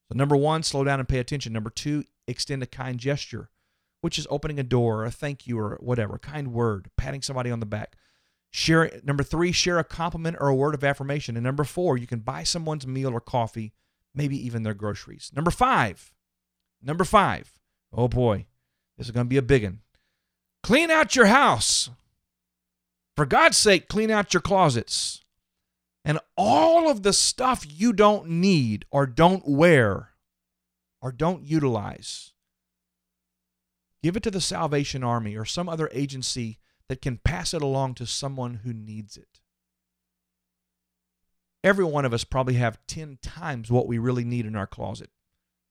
So, 0.09 0.17
number 0.17 0.35
one, 0.35 0.63
slow 0.63 0.83
down 0.83 0.99
and 0.99 1.07
pay 1.07 1.19
attention. 1.19 1.53
Number 1.53 1.69
two, 1.69 2.03
extend 2.27 2.61
a 2.61 2.65
kind 2.65 2.99
gesture, 2.99 3.49
which 4.01 4.19
is 4.19 4.27
opening 4.29 4.59
a 4.59 4.63
door, 4.63 5.01
or 5.01 5.05
a 5.05 5.11
thank 5.11 5.47
you, 5.47 5.57
or 5.57 5.77
whatever, 5.79 6.15
a 6.15 6.19
kind 6.19 6.51
word, 6.51 6.89
patting 6.97 7.21
somebody 7.21 7.49
on 7.49 7.61
the 7.61 7.65
back. 7.65 7.95
Share 8.51 8.91
number 9.03 9.23
three, 9.23 9.51
share 9.51 9.77
a 9.77 9.83
compliment 9.83 10.35
or 10.41 10.49
a 10.49 10.55
word 10.55 10.73
of 10.73 10.83
affirmation. 10.83 11.37
And 11.37 11.43
number 11.43 11.63
four, 11.63 11.97
you 11.97 12.07
can 12.07 12.19
buy 12.19 12.43
someone's 12.43 12.87
meal 12.87 13.11
or 13.13 13.21
coffee, 13.21 13.73
maybe 14.13 14.43
even 14.43 14.63
their 14.63 14.73
groceries. 14.73 15.31
Number 15.33 15.51
five, 15.51 16.11
number 16.81 17.03
five, 17.03 17.58
oh 17.93 18.07
boy, 18.07 18.45
this 18.97 19.07
is 19.07 19.11
going 19.11 19.25
to 19.25 19.29
be 19.29 19.37
a 19.37 19.41
big 19.41 19.63
one. 19.63 19.79
Clean 20.63 20.91
out 20.91 21.15
your 21.15 21.27
house. 21.27 21.89
For 23.15 23.25
God's 23.25 23.57
sake, 23.57 23.87
clean 23.87 24.11
out 24.11 24.33
your 24.33 24.41
closets. 24.41 25.21
And 26.05 26.19
all 26.37 26.89
of 26.89 27.03
the 27.03 27.13
stuff 27.13 27.65
you 27.67 27.91
don't 27.91 28.29
need 28.29 28.85
or 28.91 29.05
don't 29.05 29.47
wear 29.47 30.11
or 31.01 31.11
don't 31.11 31.43
utilize, 31.43 32.33
give 34.01 34.15
it 34.15 34.23
to 34.23 34.31
the 34.31 34.41
Salvation 34.41 35.03
Army 35.03 35.35
or 35.35 35.45
some 35.45 35.67
other 35.67 35.89
agency 35.93 36.59
that 36.87 37.01
can 37.01 37.17
pass 37.17 37.53
it 37.53 37.61
along 37.61 37.95
to 37.95 38.05
someone 38.05 38.61
who 38.63 38.73
needs 38.73 39.17
it. 39.17 39.41
Every 41.63 41.85
one 41.85 42.05
of 42.05 42.13
us 42.13 42.23
probably 42.23 42.55
have 42.55 42.79
10 42.87 43.19
times 43.21 43.69
what 43.69 43.87
we 43.87 43.97
really 43.97 44.23
need 44.23 44.45
in 44.45 44.55
our 44.55 44.67
closet 44.67 45.09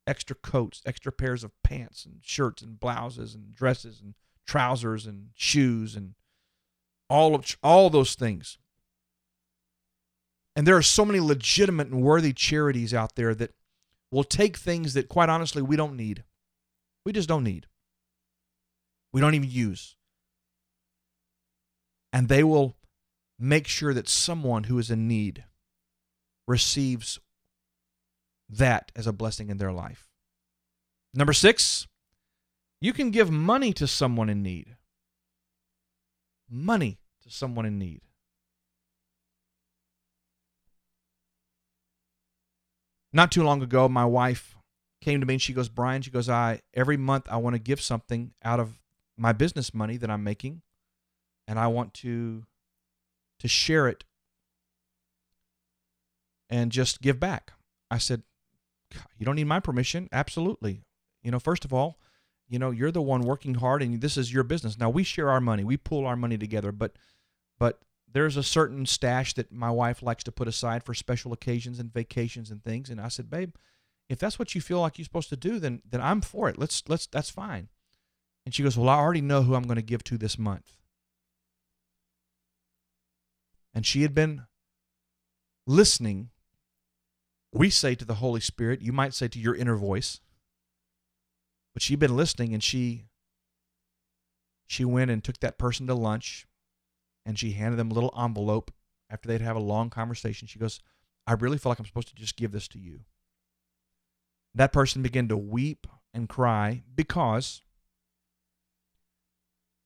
extra 0.08 0.34
coats, 0.34 0.82
extra 0.86 1.12
pairs 1.12 1.44
of 1.44 1.52
pants 1.62 2.04
and 2.04 2.20
shirts 2.22 2.62
and 2.62 2.80
blouses 2.80 3.34
and 3.34 3.54
dresses 3.54 4.00
and 4.00 4.14
trousers 4.46 5.06
and 5.06 5.28
shoes 5.34 5.94
and 5.94 6.14
all 7.08 7.34
of 7.34 7.56
all 7.62 7.90
those 7.90 8.14
things. 8.14 8.58
And 10.56 10.66
there 10.66 10.76
are 10.76 10.82
so 10.82 11.04
many 11.04 11.20
legitimate 11.20 11.88
and 11.88 12.02
worthy 12.02 12.32
charities 12.32 12.92
out 12.92 13.14
there 13.14 13.34
that 13.34 13.52
will 14.10 14.24
take 14.24 14.56
things 14.56 14.94
that 14.94 15.08
quite 15.08 15.28
honestly 15.28 15.62
we 15.62 15.76
don't 15.76 15.96
need. 15.96 16.24
We 17.04 17.12
just 17.12 17.28
don't 17.28 17.44
need. 17.44 17.66
We 19.12 19.20
don't 19.20 19.34
even 19.34 19.50
use 19.50 19.96
and 22.12 22.28
they 22.28 22.42
will 22.42 22.76
make 23.38 23.66
sure 23.66 23.94
that 23.94 24.08
someone 24.08 24.64
who 24.64 24.78
is 24.78 24.90
in 24.90 25.06
need 25.06 25.44
receives 26.46 27.20
that 28.48 28.92
as 28.96 29.06
a 29.06 29.12
blessing 29.12 29.50
in 29.50 29.58
their 29.58 29.72
life. 29.72 30.08
Number 31.14 31.32
six, 31.32 31.86
you 32.80 32.92
can 32.92 33.10
give 33.10 33.30
money 33.30 33.72
to 33.74 33.86
someone 33.86 34.28
in 34.28 34.42
need. 34.42 34.76
Money 36.50 36.98
to 37.22 37.30
someone 37.30 37.66
in 37.66 37.78
need. 37.78 38.00
Not 43.12 43.32
too 43.32 43.42
long 43.42 43.62
ago, 43.62 43.88
my 43.88 44.04
wife 44.04 44.56
came 45.00 45.20
to 45.20 45.26
me 45.26 45.34
and 45.34 45.42
she 45.42 45.52
goes, 45.52 45.68
Brian, 45.68 46.02
she 46.02 46.10
goes, 46.10 46.28
I 46.28 46.60
every 46.74 46.96
month 46.96 47.26
I 47.30 47.36
want 47.38 47.54
to 47.54 47.60
give 47.60 47.80
something 47.80 48.32
out 48.44 48.60
of 48.60 48.78
my 49.16 49.32
business 49.32 49.74
money 49.74 49.96
that 49.96 50.10
I'm 50.10 50.24
making 50.24 50.62
and 51.46 51.58
I 51.58 51.66
want 51.68 51.94
to 51.94 52.44
to 53.40 53.48
share 53.48 53.88
it 53.88 54.04
and 56.50 56.72
just 56.72 57.00
give 57.00 57.18
back. 57.18 57.52
I 57.90 57.98
said, 57.98 58.22
"You 59.18 59.24
don't 59.26 59.36
need 59.36 59.44
my 59.44 59.60
permission." 59.60 60.08
Absolutely. 60.12 60.84
You 61.22 61.30
know, 61.30 61.38
first 61.38 61.64
of 61.64 61.72
all, 61.72 61.98
you 62.48 62.58
know, 62.58 62.70
you're 62.70 62.92
the 62.92 63.02
one 63.02 63.22
working 63.22 63.54
hard 63.54 63.82
and 63.82 64.00
this 64.00 64.16
is 64.16 64.32
your 64.32 64.44
business. 64.44 64.78
Now 64.78 64.90
we 64.90 65.02
share 65.02 65.30
our 65.30 65.40
money. 65.40 65.64
We 65.64 65.76
pool 65.76 66.06
our 66.06 66.16
money 66.16 66.38
together, 66.38 66.72
but 66.72 66.96
but 67.58 67.82
there's 68.10 68.36
a 68.36 68.42
certain 68.42 68.86
stash 68.86 69.34
that 69.34 69.52
my 69.52 69.70
wife 69.70 70.02
likes 70.02 70.24
to 70.24 70.32
put 70.32 70.48
aside 70.48 70.82
for 70.84 70.94
special 70.94 71.32
occasions 71.32 71.78
and 71.78 71.92
vacations 71.92 72.50
and 72.50 72.62
things. 72.62 72.88
And 72.90 73.00
I 73.00 73.08
said, 73.08 73.30
"Babe, 73.30 73.54
if 74.08 74.18
that's 74.18 74.38
what 74.38 74.54
you 74.54 74.60
feel 74.60 74.80
like 74.80 74.98
you're 74.98 75.04
supposed 75.04 75.28
to 75.30 75.36
do, 75.36 75.58
then 75.58 75.82
then 75.88 76.00
I'm 76.00 76.20
for 76.20 76.48
it. 76.48 76.58
Let's 76.58 76.82
let's 76.88 77.06
that's 77.06 77.30
fine." 77.30 77.68
And 78.46 78.54
she 78.54 78.62
goes, 78.62 78.78
"Well, 78.78 78.88
I 78.88 78.96
already 78.96 79.20
know 79.20 79.42
who 79.42 79.54
I'm 79.54 79.64
going 79.64 79.76
to 79.76 79.82
give 79.82 80.04
to 80.04 80.18
this 80.18 80.38
month." 80.38 80.78
and 83.78 83.86
she 83.86 84.02
had 84.02 84.12
been 84.12 84.42
listening, 85.64 86.30
we 87.52 87.70
say 87.70 87.94
to 87.94 88.04
the 88.04 88.14
Holy 88.14 88.40
Spirit, 88.40 88.80
you 88.80 88.92
might 88.92 89.14
say 89.14 89.28
to 89.28 89.38
your 89.38 89.54
inner 89.54 89.76
voice, 89.76 90.20
but 91.74 91.82
she'd 91.82 91.98
been 91.98 92.16
listening 92.16 92.52
and 92.52 92.62
she 92.62 93.04
she 94.66 94.84
went 94.84 95.10
and 95.10 95.24
took 95.24 95.40
that 95.40 95.56
person 95.58 95.86
to 95.86 95.94
lunch 95.94 96.46
and 97.24 97.38
she 97.38 97.52
handed 97.52 97.78
them 97.78 97.90
a 97.90 97.94
little 97.94 98.14
envelope 98.18 98.70
after 99.08 99.26
they'd 99.26 99.40
have 99.40 99.56
a 99.56 99.60
long 99.60 99.88
conversation. 99.88 100.46
She 100.46 100.58
goes, 100.58 100.80
I 101.26 101.32
really 101.32 101.56
feel 101.56 101.70
like 101.70 101.78
I'm 101.78 101.86
supposed 101.86 102.08
to 102.08 102.14
just 102.14 102.36
give 102.36 102.52
this 102.52 102.68
to 102.68 102.78
you. 102.78 103.00
That 104.54 104.72
person 104.72 105.02
began 105.02 105.28
to 105.28 105.36
weep 105.36 105.86
and 106.12 106.28
cry 106.28 106.82
because 106.94 107.62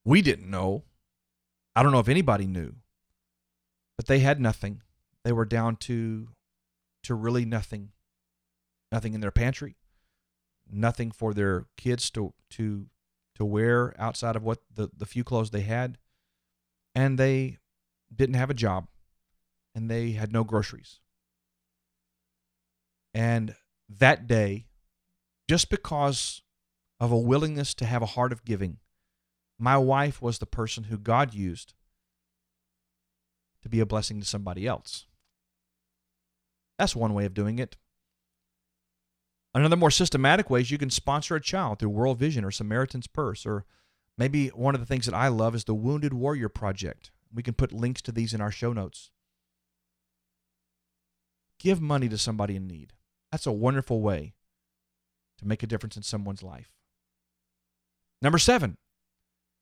we 0.05 0.21
didn't 0.21 0.51
know. 0.51 0.83
I 1.77 1.83
don't 1.83 1.93
know 1.93 2.01
if 2.01 2.09
anybody 2.09 2.47
knew 2.47 2.75
but 4.03 4.09
they 4.09 4.19
had 4.19 4.41
nothing. 4.41 4.83
They 5.25 5.31
were 5.31 5.45
down 5.45 5.77
to 5.77 6.29
to 7.03 7.15
really 7.15 7.45
nothing. 7.45 7.91
Nothing 8.91 9.15
in 9.15 9.21
their 9.21 9.31
pantry. 9.31 9.77
Nothing 10.71 11.11
for 11.11 11.35
their 11.35 11.67
kids 11.77 12.11
to 12.11 12.35
to 12.51 12.87
to 13.35 13.45
wear 13.45 13.95
outside 13.99 14.37
of 14.37 14.43
what 14.43 14.61
the, 14.73 14.91
the 14.97 15.07
few 15.07 15.25
clothes 15.25 15.51
they 15.51 15.63
had. 15.63 15.99
And 16.95 17.19
they 17.19 17.59
didn't 18.15 18.37
have 18.37 18.51
a 18.51 18.55
job. 18.55 18.89
And 19.75 19.91
they 19.91 20.13
had 20.13 20.33
no 20.33 20.45
groceries. 20.45 21.01
And 23.15 23.55
that 23.89 24.27
day, 24.27 24.67
just 25.49 25.71
because 25.71 26.43
of 27.01 27.11
a 27.11 27.19
willingness 27.19 27.75
to 27.75 27.87
have 27.87 28.03
a 28.03 28.07
heart 28.07 28.33
of 28.33 28.45
giving, 28.45 28.79
my 29.59 29.77
wife 29.77 30.21
was 30.21 30.39
the 30.39 30.47
person 30.47 30.85
who 30.85 30.99
God 30.99 31.35
used 31.35 31.75
to 33.63 33.69
be 33.69 33.81
a 33.81 33.87
blessing 33.87 34.21
to 34.21 34.27
somebody 34.27 34.67
else. 34.67 35.07
That's 36.83 36.97
one 36.97 37.15
way 37.15 37.27
of 37.27 37.33
doing 37.33 37.61
it. 37.61 37.77
Another 39.55 39.77
more 39.77 39.93
systematic 39.93 40.51
way 40.51 40.63
is 40.63 40.73
you 40.73 40.79
can 40.79 40.91
sponsor 40.91 41.37
a 41.37 41.41
child 41.41 41.79
through 41.79 41.91
World 41.91 42.19
Vision 42.19 42.45
or 42.45 42.51
Samaritan's 42.51 43.07
Purse, 43.07 43.47
or 43.47 43.65
maybe 44.19 44.49
one 44.49 44.75
of 44.75 44.81
the 44.81 44.87
things 44.87 45.07
that 45.07 45.15
I 45.15 45.29
love 45.29 45.55
is 45.55 45.63
the 45.63 45.77
Wounded 45.77 46.13
Warrior 46.13 46.49
Project. 46.49 47.13
We 47.33 47.45
can 47.45 47.55
put 47.55 47.73
links 47.73 48.03
to 48.03 48.11
these 48.11 48.35
in 48.35 48.41
our 48.41 48.51
show 48.51 48.73
notes. 48.73 49.13
Give 51.61 51.81
money 51.81 52.09
to 52.09 52.19
somebody 52.19 52.57
in 52.57 52.67
need. 52.67 52.95
That's 53.31 53.47
a 53.47 53.53
wonderful 53.53 54.01
way 54.01 54.35
to 55.39 55.47
make 55.47 55.63
a 55.63 55.69
difference 55.69 55.97
in 55.97 56.03
someone's 56.03 56.43
life. 56.43 56.73
Number 58.21 58.39
seven, 58.39 58.75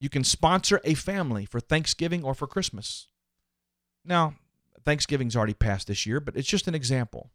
you 0.00 0.08
can 0.08 0.24
sponsor 0.24 0.80
a 0.84 0.94
family 0.94 1.44
for 1.44 1.60
Thanksgiving 1.60 2.24
or 2.24 2.32
for 2.32 2.46
Christmas. 2.46 3.08
Now, 4.06 4.36
Thanksgiving's 4.84 5.36
already 5.36 5.54
passed 5.54 5.88
this 5.88 6.06
year, 6.06 6.20
but 6.20 6.36
it's 6.36 6.48
just 6.48 6.68
an 6.68 6.74
example. 6.74 7.30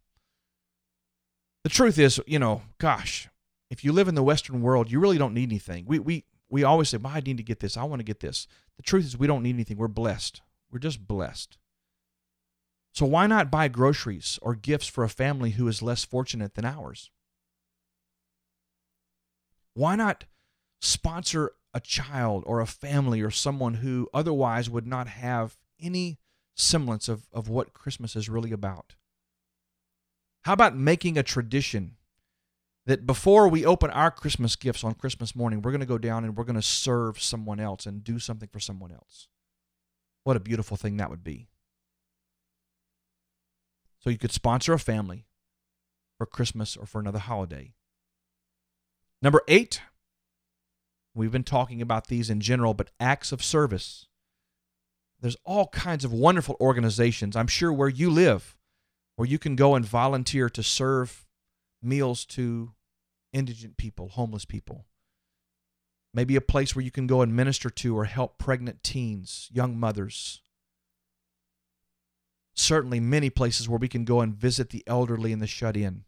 The 1.63 1.69
truth 1.69 1.97
is, 1.97 2.21
you 2.27 2.39
know, 2.39 2.61
gosh, 2.77 3.27
if 3.69 3.83
you 3.83 3.91
live 3.91 4.07
in 4.07 4.15
the 4.15 4.23
Western 4.23 4.61
world, 4.61 4.91
you 4.91 4.99
really 4.99 5.17
don't 5.17 5.33
need 5.33 5.49
anything. 5.49 5.85
We 5.87 5.99
we 5.99 6.25
we 6.49 6.63
always 6.63 6.89
say, 6.89 6.97
well, 6.97 7.13
I 7.15 7.21
need 7.21 7.37
to 7.37 7.43
get 7.43 7.59
this. 7.59 7.75
I 7.75 7.83
want 7.83 7.99
to 7.99 8.05
get 8.05 8.19
this. 8.19 8.47
The 8.77 8.83
truth 8.83 9.05
is, 9.05 9.17
we 9.17 9.27
don't 9.27 9.43
need 9.43 9.55
anything. 9.55 9.77
We're 9.77 9.87
blessed. 9.87 10.41
We're 10.71 10.79
just 10.79 11.07
blessed. 11.07 11.57
So 12.93 13.05
why 13.05 13.27
not 13.27 13.51
buy 13.51 13.67
groceries 13.67 14.39
or 14.41 14.55
gifts 14.55 14.87
for 14.87 15.03
a 15.03 15.09
family 15.09 15.51
who 15.51 15.67
is 15.67 15.81
less 15.81 16.05
fortunate 16.05 16.55
than 16.55 16.65
ours? 16.65 17.11
Why 19.73 19.95
not 19.95 20.25
sponsor 20.81 21.51
a 21.73 21.81
child 21.81 22.43
or 22.47 22.61
a 22.61 22.67
family 22.67 23.21
or 23.21 23.31
someone 23.31 23.75
who 23.75 24.07
otherwise 24.13 24.69
would 24.69 24.87
not 24.87 25.07
have 25.07 25.57
any 25.81 26.19
semblance 26.55 27.07
of, 27.07 27.27
of 27.31 27.49
what 27.49 27.73
Christmas 27.73 28.15
is 28.15 28.29
really 28.29 28.51
about. 28.51 28.95
How 30.43 30.53
about 30.53 30.75
making 30.75 31.17
a 31.17 31.23
tradition 31.23 31.97
that 32.85 33.05
before 33.05 33.47
we 33.47 33.65
open 33.65 33.89
our 33.89 34.11
Christmas 34.11 34.55
gifts 34.55 34.83
on 34.83 34.93
Christmas 34.93 35.35
morning, 35.35 35.61
we're 35.61 35.71
going 35.71 35.79
to 35.81 35.87
go 35.87 35.97
down 35.97 36.23
and 36.23 36.37
we're 36.37 36.43
going 36.43 36.55
to 36.55 36.61
serve 36.61 37.21
someone 37.21 37.59
else 37.59 37.85
and 37.85 38.03
do 38.03 38.19
something 38.19 38.49
for 38.51 38.59
someone 38.59 38.91
else? 38.91 39.27
What 40.23 40.37
a 40.37 40.39
beautiful 40.39 40.77
thing 40.77 40.97
that 40.97 41.09
would 41.09 41.23
be. 41.23 41.47
So 43.99 44.09
you 44.09 44.17
could 44.17 44.31
sponsor 44.31 44.73
a 44.73 44.79
family 44.79 45.25
for 46.17 46.25
Christmas 46.25 46.77
or 46.77 46.85
for 46.85 46.99
another 46.99 47.19
holiday. 47.19 47.73
Number 49.21 49.41
eight, 49.47 49.81
we've 51.15 51.31
been 51.31 51.43
talking 51.43 51.81
about 51.81 52.07
these 52.07 52.29
in 52.29 52.39
general, 52.39 52.75
but 52.75 52.91
acts 52.99 53.31
of 53.31 53.43
service. 53.43 54.05
There's 55.21 55.37
all 55.43 55.67
kinds 55.67 56.05
of 56.05 56.13
wonderful 56.13 56.57
organizations, 56.59 57.35
I'm 57.35 57.47
sure, 57.47 57.73
where 57.73 57.89
you 57.89 58.09
live, 58.09 58.57
where 59.15 59.27
you 59.27 59.39
can 59.39 59.55
go 59.55 59.75
and 59.75 59.85
volunteer 59.85 60.49
to 60.49 60.61
serve 60.61 61.25
meals 61.81 62.25
to 62.25 62.73
indigent 63.33 63.77
people, 63.77 64.09
homeless 64.09 64.45
people. 64.45 64.85
maybe 66.15 66.37
a 66.37 66.41
place 66.41 66.73
where 66.75 66.85
you 66.85 66.91
can 66.91 67.05
go 67.07 67.21
and 67.21 67.35
minister 67.35 67.69
to 67.69 67.97
or 67.97 68.05
help 68.05 68.37
pregnant 68.37 68.81
teens, 68.81 69.49
young 69.51 69.77
mothers. 69.77 70.41
Certainly, 72.53 73.01
many 73.01 73.29
places 73.29 73.67
where 73.67 73.77
we 73.77 73.89
can 73.89 74.05
go 74.05 74.21
and 74.21 74.33
visit 74.33 74.69
the 74.69 74.83
elderly 74.87 75.33
and 75.33 75.41
the 75.41 75.47
shut 75.47 75.75
in, 75.75 76.05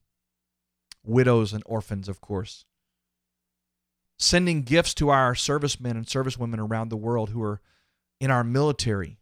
widows 1.04 1.52
and 1.52 1.62
orphans, 1.66 2.08
of 2.08 2.22
course. 2.22 2.64
Sending 4.18 4.64
gifts 4.64 4.94
to 4.94 5.10
our 5.10 5.36
servicemen 5.36 5.98
and 5.98 6.06
servicewomen 6.06 6.58
around 6.58 6.88
the 6.88 6.98
world 6.98 7.32
who 7.32 7.44
are 7.44 7.62
in 8.20 8.32
our 8.32 8.44
military, 8.44 9.20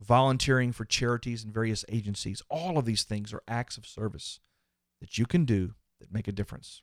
volunteering 0.00 0.72
for 0.72 0.84
charities 0.84 1.44
and 1.44 1.52
various 1.52 1.84
agencies. 1.88 2.42
All 2.48 2.78
of 2.78 2.84
these 2.84 3.04
things 3.04 3.32
are 3.32 3.42
acts 3.46 3.76
of 3.76 3.86
service 3.86 4.40
that 5.00 5.18
you 5.18 5.26
can 5.26 5.44
do 5.44 5.74
that 6.00 6.12
make 6.12 6.28
a 6.28 6.32
difference. 6.32 6.82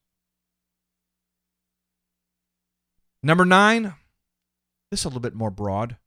Number 3.24 3.46
nine, 3.46 3.94
this 4.90 5.02
is 5.02 5.06
a 5.06 5.10
little 5.10 5.22
bit 5.22 5.36
more 5.36 5.52
broad. 5.52 5.98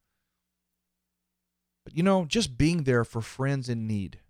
But 1.85 1.97
you 1.97 2.03
know, 2.03 2.25
just 2.25 2.57
being 2.57 2.85
there 2.85 3.05
for 3.05 3.21
friends 3.21 3.69
in 3.69 3.87
need. 3.87 4.21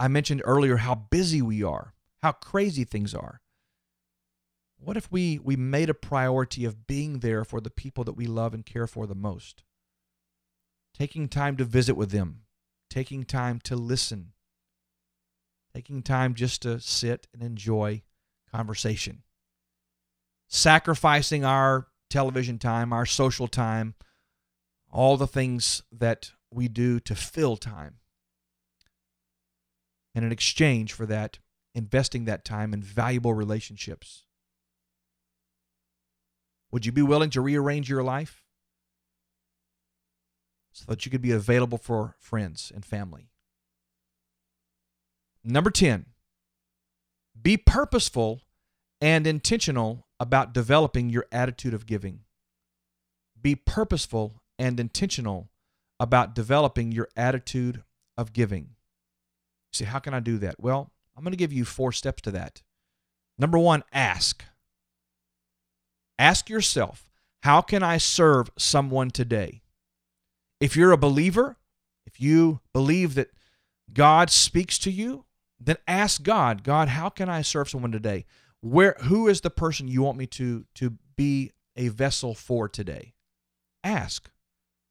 I 0.00 0.08
mentioned 0.08 0.42
earlier 0.44 0.78
how 0.78 0.94
busy 0.94 1.40
we 1.40 1.62
are, 1.62 1.94
how 2.22 2.32
crazy 2.32 2.84
things 2.84 3.14
are. 3.14 3.40
What 4.78 4.96
if 4.96 5.10
we, 5.10 5.38
we 5.38 5.56
made 5.56 5.90
a 5.90 5.94
priority 5.94 6.64
of 6.64 6.86
being 6.86 7.20
there 7.20 7.44
for 7.44 7.60
the 7.60 7.70
people 7.70 8.04
that 8.04 8.16
we 8.16 8.26
love 8.26 8.54
and 8.54 8.64
care 8.64 8.86
for 8.86 9.06
the 9.06 9.14
most? 9.14 9.64
Taking 10.94 11.28
time 11.28 11.56
to 11.56 11.64
visit 11.64 11.96
with 11.96 12.10
them, 12.10 12.42
taking 12.88 13.24
time 13.24 13.60
to 13.64 13.76
listen, 13.76 14.32
taking 15.74 16.02
time 16.02 16.34
just 16.34 16.62
to 16.62 16.80
sit 16.80 17.26
and 17.32 17.42
enjoy 17.42 18.02
conversation, 18.50 19.22
sacrificing 20.48 21.44
our 21.44 21.88
television 22.08 22.58
time, 22.58 22.92
our 22.92 23.06
social 23.06 23.48
time, 23.48 23.94
all 24.90 25.16
the 25.16 25.26
things 25.26 25.82
that 25.90 26.32
we 26.50 26.68
do 26.68 27.00
to 27.00 27.14
fill 27.14 27.56
time. 27.56 27.96
And 30.14 30.24
in 30.24 30.32
exchange 30.32 30.92
for 30.92 31.04
that, 31.06 31.38
investing 31.74 32.24
that 32.24 32.44
time 32.44 32.72
in 32.72 32.82
valuable 32.82 33.34
relationships. 33.34 34.25
Would 36.76 36.84
you 36.84 36.92
be 36.92 37.00
willing 37.00 37.30
to 37.30 37.40
rearrange 37.40 37.88
your 37.88 38.02
life 38.02 38.44
so 40.72 40.84
that 40.88 41.06
you 41.06 41.10
could 41.10 41.22
be 41.22 41.32
available 41.32 41.78
for 41.78 42.16
friends 42.18 42.70
and 42.74 42.84
family? 42.84 43.30
Number 45.42 45.70
10, 45.70 46.04
be 47.40 47.56
purposeful 47.56 48.42
and 49.00 49.26
intentional 49.26 50.06
about 50.20 50.52
developing 50.52 51.08
your 51.08 51.24
attitude 51.32 51.72
of 51.72 51.86
giving. 51.86 52.24
Be 53.40 53.54
purposeful 53.54 54.42
and 54.58 54.78
intentional 54.78 55.48
about 55.98 56.34
developing 56.34 56.92
your 56.92 57.08
attitude 57.16 57.84
of 58.18 58.34
giving. 58.34 58.72
See, 59.72 59.84
how 59.84 59.98
can 59.98 60.12
I 60.12 60.20
do 60.20 60.36
that? 60.36 60.56
Well, 60.60 60.92
I'm 61.16 61.24
going 61.24 61.32
to 61.32 61.38
give 61.38 61.54
you 61.54 61.64
four 61.64 61.90
steps 61.90 62.20
to 62.24 62.30
that. 62.32 62.60
Number 63.38 63.58
one, 63.58 63.82
ask. 63.94 64.44
Ask 66.18 66.48
yourself, 66.48 67.08
how 67.42 67.60
can 67.60 67.82
I 67.82 67.98
serve 67.98 68.50
someone 68.58 69.10
today? 69.10 69.62
If 70.60 70.76
you're 70.76 70.92
a 70.92 70.98
believer, 70.98 71.56
if 72.06 72.20
you 72.20 72.60
believe 72.72 73.14
that 73.14 73.30
God 73.92 74.30
speaks 74.30 74.78
to 74.80 74.90
you, 74.90 75.24
then 75.60 75.76
ask 75.86 76.22
God, 76.22 76.62
God, 76.62 76.88
how 76.88 77.08
can 77.08 77.28
I 77.28 77.42
serve 77.42 77.68
someone 77.68 77.92
today? 77.92 78.24
Where 78.60 78.96
who 79.02 79.28
is 79.28 79.42
the 79.42 79.50
person 79.50 79.88
you 79.88 80.02
want 80.02 80.18
me 80.18 80.26
to 80.28 80.66
to 80.76 80.94
be 81.16 81.52
a 81.76 81.88
vessel 81.88 82.34
for 82.34 82.68
today? 82.68 83.14
Ask. 83.84 84.30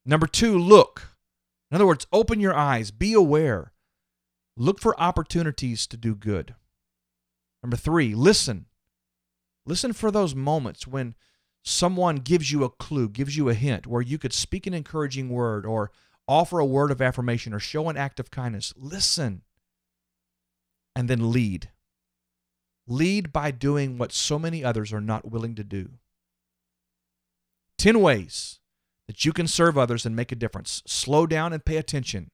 Number 0.04 0.26
2, 0.26 0.56
look. 0.56 1.16
In 1.70 1.74
other 1.74 1.86
words, 1.86 2.06
open 2.12 2.40
your 2.40 2.54
eyes, 2.54 2.90
be 2.90 3.12
aware. 3.12 3.72
Look 4.56 4.80
for 4.80 4.98
opportunities 5.00 5.86
to 5.88 5.96
do 5.96 6.14
good. 6.14 6.54
Number 7.62 7.76
3, 7.76 8.14
listen. 8.14 8.66
Listen 9.66 9.92
for 9.92 10.10
those 10.10 10.34
moments 10.34 10.86
when 10.86 11.14
someone 11.62 12.16
gives 12.16 12.52
you 12.52 12.62
a 12.62 12.70
clue, 12.70 13.08
gives 13.08 13.36
you 13.36 13.48
a 13.48 13.54
hint 13.54 13.86
where 13.86 14.02
you 14.02 14.18
could 14.18 14.32
speak 14.32 14.66
an 14.66 14.74
encouraging 14.74 15.28
word 15.28 15.66
or 15.66 15.90
offer 16.28 16.60
a 16.60 16.64
word 16.64 16.90
of 16.90 17.02
affirmation 17.02 17.52
or 17.52 17.58
show 17.58 17.88
an 17.88 17.96
act 17.96 18.20
of 18.20 18.30
kindness. 18.30 18.72
Listen 18.76 19.42
and 20.94 21.08
then 21.08 21.32
lead. 21.32 21.70
Lead 22.86 23.32
by 23.32 23.50
doing 23.50 23.98
what 23.98 24.12
so 24.12 24.38
many 24.38 24.64
others 24.64 24.92
are 24.92 25.00
not 25.00 25.30
willing 25.30 25.56
to 25.56 25.64
do. 25.64 25.90
10 27.78 28.00
ways 28.00 28.60
that 29.08 29.24
you 29.24 29.32
can 29.32 29.48
serve 29.48 29.76
others 29.76 30.06
and 30.06 30.14
make 30.14 30.30
a 30.30 30.36
difference. 30.36 30.82
Slow 30.86 31.26
down 31.26 31.52
and 31.52 31.64
pay 31.64 31.76
attention. 31.76 32.30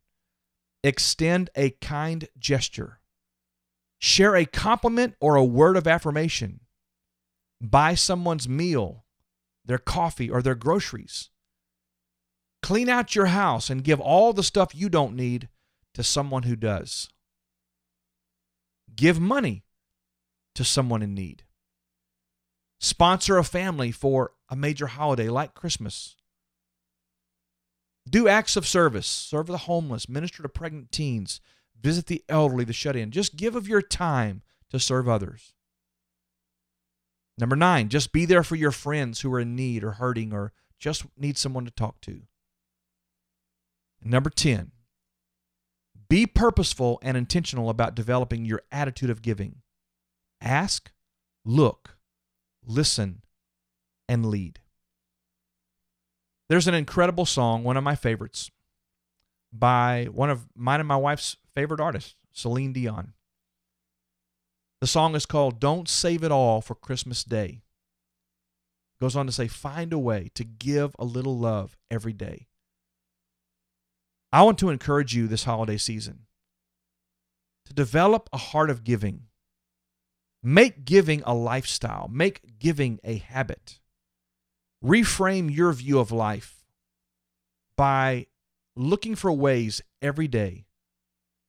Extend 0.84 1.48
a 1.56 1.70
kind 1.70 2.28
gesture. 2.38 3.00
Share 3.98 4.36
a 4.36 4.44
compliment 4.44 5.14
or 5.20 5.36
a 5.36 5.44
word 5.44 5.76
of 5.76 5.86
affirmation. 5.86 6.60
Buy 7.62 7.94
someone's 7.94 8.48
meal, 8.48 9.04
their 9.64 9.78
coffee, 9.78 10.28
or 10.28 10.42
their 10.42 10.56
groceries. 10.56 11.30
Clean 12.60 12.88
out 12.88 13.14
your 13.14 13.26
house 13.26 13.70
and 13.70 13.84
give 13.84 14.00
all 14.00 14.32
the 14.32 14.42
stuff 14.42 14.74
you 14.74 14.88
don't 14.88 15.14
need 15.14 15.48
to 15.94 16.02
someone 16.02 16.42
who 16.42 16.56
does. 16.56 17.08
Give 18.94 19.20
money 19.20 19.64
to 20.56 20.64
someone 20.64 21.02
in 21.02 21.14
need. 21.14 21.44
Sponsor 22.80 23.38
a 23.38 23.44
family 23.44 23.92
for 23.92 24.32
a 24.48 24.56
major 24.56 24.88
holiday 24.88 25.28
like 25.28 25.54
Christmas. 25.54 26.16
Do 28.08 28.26
acts 28.26 28.56
of 28.56 28.66
service, 28.66 29.06
serve 29.06 29.46
the 29.46 29.58
homeless, 29.58 30.08
minister 30.08 30.42
to 30.42 30.48
pregnant 30.48 30.90
teens, 30.90 31.40
visit 31.80 32.06
the 32.06 32.24
elderly, 32.28 32.64
the 32.64 32.72
shut 32.72 32.96
in. 32.96 33.12
Just 33.12 33.36
give 33.36 33.54
of 33.54 33.68
your 33.68 33.82
time 33.82 34.42
to 34.70 34.80
serve 34.80 35.08
others. 35.08 35.54
Number 37.38 37.56
nine, 37.56 37.88
just 37.88 38.12
be 38.12 38.24
there 38.26 38.42
for 38.42 38.56
your 38.56 38.72
friends 38.72 39.20
who 39.20 39.32
are 39.32 39.40
in 39.40 39.56
need 39.56 39.82
or 39.82 39.92
hurting 39.92 40.32
or 40.32 40.52
just 40.78 41.04
need 41.16 41.38
someone 41.38 41.64
to 41.64 41.70
talk 41.70 42.00
to. 42.02 42.22
number 44.04 44.30
10, 44.30 44.72
be 46.08 46.26
purposeful 46.26 46.98
and 47.02 47.16
intentional 47.16 47.70
about 47.70 47.94
developing 47.94 48.44
your 48.44 48.62
attitude 48.70 49.08
of 49.08 49.22
giving. 49.22 49.62
Ask, 50.40 50.92
look, 51.44 51.96
listen, 52.66 53.22
and 54.08 54.26
lead. 54.26 54.60
There's 56.48 56.68
an 56.68 56.74
incredible 56.74 57.24
song, 57.24 57.64
one 57.64 57.78
of 57.78 57.84
my 57.84 57.94
favorites, 57.94 58.50
by 59.52 60.08
one 60.12 60.28
of 60.28 60.48
mine 60.54 60.80
and 60.80 60.88
my 60.88 60.96
wife's 60.96 61.36
favorite 61.54 61.80
artists, 61.80 62.16
Celine 62.32 62.74
Dion. 62.74 63.14
The 64.82 64.88
song 64.88 65.14
is 65.14 65.26
called 65.26 65.60
Don't 65.60 65.88
Save 65.88 66.24
It 66.24 66.32
All 66.32 66.60
for 66.60 66.74
Christmas 66.74 67.22
Day. 67.22 67.62
It 68.98 69.00
goes 69.00 69.14
on 69.14 69.26
to 69.26 69.32
say, 69.32 69.46
Find 69.46 69.92
a 69.92 69.98
way 69.98 70.32
to 70.34 70.42
give 70.42 70.96
a 70.98 71.04
little 71.04 71.38
love 71.38 71.76
every 71.88 72.12
day. 72.12 72.48
I 74.32 74.42
want 74.42 74.58
to 74.58 74.70
encourage 74.70 75.14
you 75.14 75.28
this 75.28 75.44
holiday 75.44 75.76
season 75.76 76.26
to 77.66 77.72
develop 77.72 78.28
a 78.32 78.38
heart 78.38 78.70
of 78.70 78.82
giving. 78.82 79.26
Make 80.42 80.84
giving 80.84 81.22
a 81.24 81.32
lifestyle, 81.32 82.10
make 82.12 82.58
giving 82.58 82.98
a 83.04 83.18
habit. 83.18 83.78
Reframe 84.84 85.54
your 85.54 85.72
view 85.72 86.00
of 86.00 86.10
life 86.10 86.64
by 87.76 88.26
looking 88.74 89.14
for 89.14 89.30
ways 89.30 89.80
every 90.02 90.26
day 90.26 90.66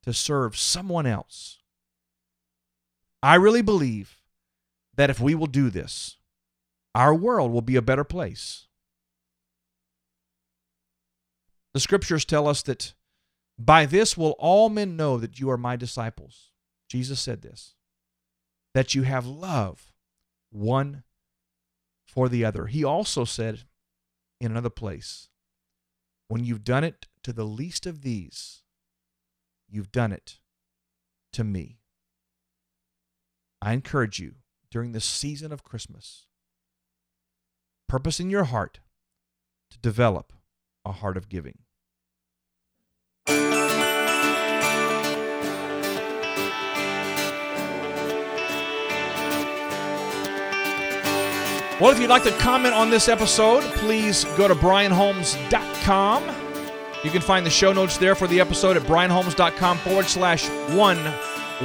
to 0.04 0.14
serve 0.14 0.56
someone 0.56 1.08
else. 1.08 1.63
I 3.24 3.36
really 3.36 3.62
believe 3.62 4.20
that 4.96 5.10
if 5.10 5.22
we 5.22 5.34
will 5.34 5.48
do 5.48 5.70
this, 5.70 6.18
our 6.94 7.16
world 7.16 7.54
will 7.54 7.62
be 7.62 7.78
a 7.78 7.82
better 7.82 8.04
place. 8.04 8.68
The 11.74 11.80
scriptures 11.80 12.26
tell 12.26 12.50
us 12.50 12.62
that 12.64 12.94
by 13.58 13.86
this 13.86 14.18
will 14.18 14.36
all 14.38 14.68
men 14.68 14.98
know 14.98 15.18
that 15.18 15.40
you 15.40 15.50
are 15.50 15.58
my 15.58 15.78
disciples. 15.78 16.52
Jesus 16.90 17.20
said 17.20 17.42
this 17.42 17.76
that 18.74 18.94
you 18.94 19.04
have 19.04 19.26
love 19.26 19.94
one 20.52 21.04
for 22.06 22.28
the 22.28 22.44
other. 22.44 22.66
He 22.66 22.84
also 22.84 23.24
said 23.24 23.64
in 24.42 24.52
another 24.52 24.70
place, 24.70 25.30
when 26.28 26.44
you've 26.44 26.64
done 26.64 26.84
it 26.84 27.08
to 27.24 27.32
the 27.32 27.46
least 27.46 27.86
of 27.86 28.02
these, 28.02 28.64
you've 29.70 29.92
done 29.92 30.12
it 30.12 30.40
to 31.32 31.44
me. 31.44 31.83
I 33.64 33.72
encourage 33.72 34.20
you 34.20 34.34
during 34.70 34.92
this 34.92 35.06
season 35.06 35.54
of 35.54 35.64
Christmas, 35.64 36.28
purpose 37.88 38.20
in 38.20 38.30
your 38.30 38.44
heart 38.44 38.82
to 39.72 39.78
develop 39.78 40.34
a 40.84 40.92
heart 40.92 41.16
of 41.16 41.30
giving. 41.30 41.60
Well, 51.80 51.92
if 51.92 52.02
you'd 52.02 52.10
like 52.10 52.24
to 52.24 52.32
comment 52.40 52.74
on 52.74 52.90
this 52.90 53.08
episode, 53.08 53.64
please 53.76 54.26
go 54.36 54.50
to 54.50 54.56
brianholmes.com. 54.56 56.36
You 57.06 57.12
can 57.12 57.22
find 57.22 57.46
the 57.46 57.50
show 57.50 57.72
notes 57.72 57.96
there 57.96 58.16
for 58.16 58.28
the 58.28 58.42
episode 58.42 58.76
at 58.76 58.84
brianholmes.com 58.84 59.78
forward 59.78 60.08
slash 60.08 60.50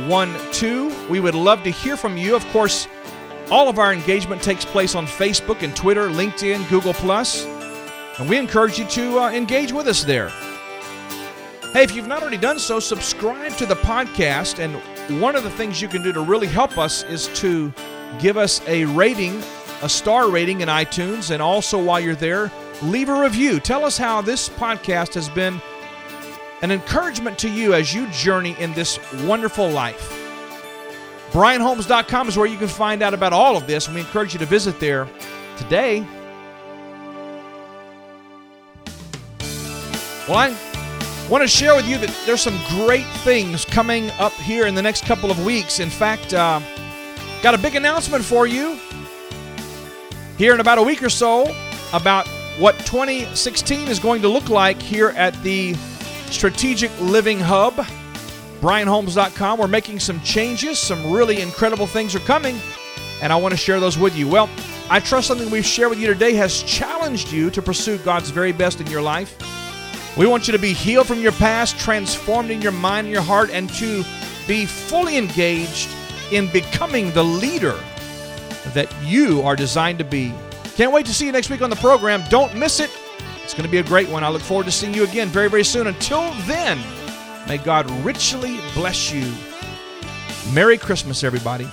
112. 0.06 1.10
We 1.10 1.20
would 1.20 1.34
love 1.34 1.62
to 1.64 1.70
hear 1.70 1.96
from 1.96 2.16
you. 2.16 2.36
Of 2.36 2.46
course, 2.48 2.86
all 3.50 3.68
of 3.68 3.78
our 3.78 3.92
engagement 3.92 4.42
takes 4.42 4.64
place 4.64 4.94
on 4.94 5.06
Facebook 5.06 5.62
and 5.62 5.74
Twitter, 5.74 6.08
LinkedIn, 6.08 6.68
Google, 6.68 6.92
and 8.18 8.28
we 8.28 8.36
encourage 8.36 8.78
you 8.78 8.84
to 8.86 9.20
uh, 9.20 9.30
engage 9.30 9.72
with 9.72 9.86
us 9.86 10.02
there. 10.02 10.30
Hey, 11.72 11.84
if 11.84 11.94
you've 11.94 12.08
not 12.08 12.22
already 12.22 12.36
done 12.36 12.58
so, 12.58 12.80
subscribe 12.80 13.52
to 13.58 13.66
the 13.66 13.76
podcast. 13.76 14.58
And 14.58 14.74
one 15.20 15.36
of 15.36 15.44
the 15.44 15.50
things 15.50 15.80
you 15.80 15.86
can 15.86 16.02
do 16.02 16.12
to 16.12 16.20
really 16.22 16.48
help 16.48 16.78
us 16.78 17.04
is 17.04 17.28
to 17.40 17.72
give 18.18 18.36
us 18.36 18.60
a 18.66 18.86
rating, 18.86 19.40
a 19.82 19.88
star 19.88 20.30
rating 20.30 20.62
in 20.62 20.68
iTunes. 20.68 21.30
And 21.30 21.40
also, 21.40 21.80
while 21.80 22.00
you're 22.00 22.16
there, 22.16 22.50
leave 22.82 23.08
a 23.08 23.20
review. 23.20 23.60
Tell 23.60 23.84
us 23.84 23.96
how 23.96 24.20
this 24.20 24.48
podcast 24.48 25.14
has 25.14 25.28
been 25.28 25.60
an 26.62 26.70
encouragement 26.70 27.38
to 27.38 27.48
you 27.48 27.74
as 27.74 27.94
you 27.94 28.08
journey 28.10 28.56
in 28.58 28.72
this 28.72 28.98
wonderful 29.24 29.68
life. 29.68 30.14
BrianHolmes.com 31.30 32.28
is 32.28 32.36
where 32.36 32.46
you 32.46 32.56
can 32.56 32.68
find 32.68 33.02
out 33.02 33.14
about 33.14 33.32
all 33.32 33.56
of 33.56 33.66
this, 33.66 33.86
and 33.86 33.94
we 33.94 34.00
encourage 34.00 34.32
you 34.32 34.38
to 34.38 34.46
visit 34.46 34.80
there 34.80 35.06
today. 35.56 36.06
Well, 40.26 40.36
I 40.36 40.56
want 41.30 41.42
to 41.42 41.48
share 41.48 41.76
with 41.76 41.86
you 41.86 41.98
that 41.98 42.14
there's 42.26 42.40
some 42.40 42.58
great 42.68 43.06
things 43.22 43.64
coming 43.64 44.10
up 44.12 44.32
here 44.32 44.66
in 44.66 44.74
the 44.74 44.82
next 44.82 45.04
couple 45.04 45.30
of 45.30 45.44
weeks. 45.44 45.80
In 45.80 45.90
fact, 45.90 46.34
uh, 46.34 46.60
got 47.42 47.54
a 47.54 47.58
big 47.58 47.76
announcement 47.76 48.24
for 48.24 48.46
you 48.46 48.78
here 50.38 50.54
in 50.54 50.60
about 50.60 50.78
a 50.78 50.82
week 50.82 51.02
or 51.02 51.10
so 51.10 51.54
about 51.92 52.26
what 52.58 52.76
2016 52.80 53.88
is 53.88 53.98
going 53.98 54.22
to 54.22 54.28
look 54.28 54.48
like 54.48 54.80
here 54.80 55.10
at 55.10 55.40
the 55.42 55.74
Strategic 56.32 56.90
Living 57.00 57.40
Hub, 57.40 57.74
BrianHolmes.com. 58.60 59.58
We're 59.58 59.68
making 59.68 60.00
some 60.00 60.20
changes, 60.20 60.78
some 60.78 61.12
really 61.12 61.40
incredible 61.40 61.86
things 61.86 62.14
are 62.14 62.20
coming, 62.20 62.58
and 63.22 63.32
I 63.32 63.36
want 63.36 63.52
to 63.52 63.58
share 63.58 63.80
those 63.80 63.98
with 63.98 64.16
you. 64.16 64.28
Well, 64.28 64.48
I 64.90 65.00
trust 65.00 65.28
something 65.28 65.50
we've 65.50 65.66
shared 65.66 65.90
with 65.90 65.98
you 65.98 66.06
today 66.06 66.34
has 66.34 66.62
challenged 66.62 67.32
you 67.32 67.50
to 67.50 67.60
pursue 67.60 67.98
God's 67.98 68.30
very 68.30 68.52
best 68.52 68.80
in 68.80 68.86
your 68.86 69.02
life. 69.02 69.36
We 70.16 70.26
want 70.26 70.48
you 70.48 70.52
to 70.52 70.58
be 70.58 70.72
healed 70.72 71.06
from 71.06 71.20
your 71.20 71.32
past, 71.32 71.78
transformed 71.78 72.50
in 72.50 72.62
your 72.62 72.72
mind 72.72 73.06
and 73.06 73.14
your 73.14 73.22
heart, 73.22 73.50
and 73.50 73.68
to 73.74 74.04
be 74.46 74.66
fully 74.66 75.16
engaged 75.16 75.88
in 76.32 76.50
becoming 76.52 77.10
the 77.12 77.22
leader 77.22 77.78
that 78.74 78.92
you 79.04 79.42
are 79.42 79.56
designed 79.56 79.98
to 79.98 80.04
be. 80.04 80.32
Can't 80.74 80.92
wait 80.92 81.06
to 81.06 81.14
see 81.14 81.26
you 81.26 81.32
next 81.32 81.50
week 81.50 81.62
on 81.62 81.70
the 81.70 81.76
program. 81.76 82.22
Don't 82.30 82.54
miss 82.56 82.80
it. 82.80 82.90
It's 83.48 83.54
going 83.54 83.64
to 83.64 83.70
be 83.70 83.78
a 83.78 83.82
great 83.82 84.10
one. 84.10 84.22
I 84.24 84.28
look 84.28 84.42
forward 84.42 84.66
to 84.66 84.70
seeing 84.70 84.92
you 84.92 85.04
again 85.04 85.28
very, 85.28 85.48
very 85.48 85.64
soon. 85.64 85.86
Until 85.86 86.20
then, 86.42 86.78
may 87.48 87.56
God 87.56 87.90
richly 88.04 88.60
bless 88.74 89.10
you. 89.10 89.32
Merry 90.52 90.76
Christmas, 90.76 91.24
everybody. 91.24 91.66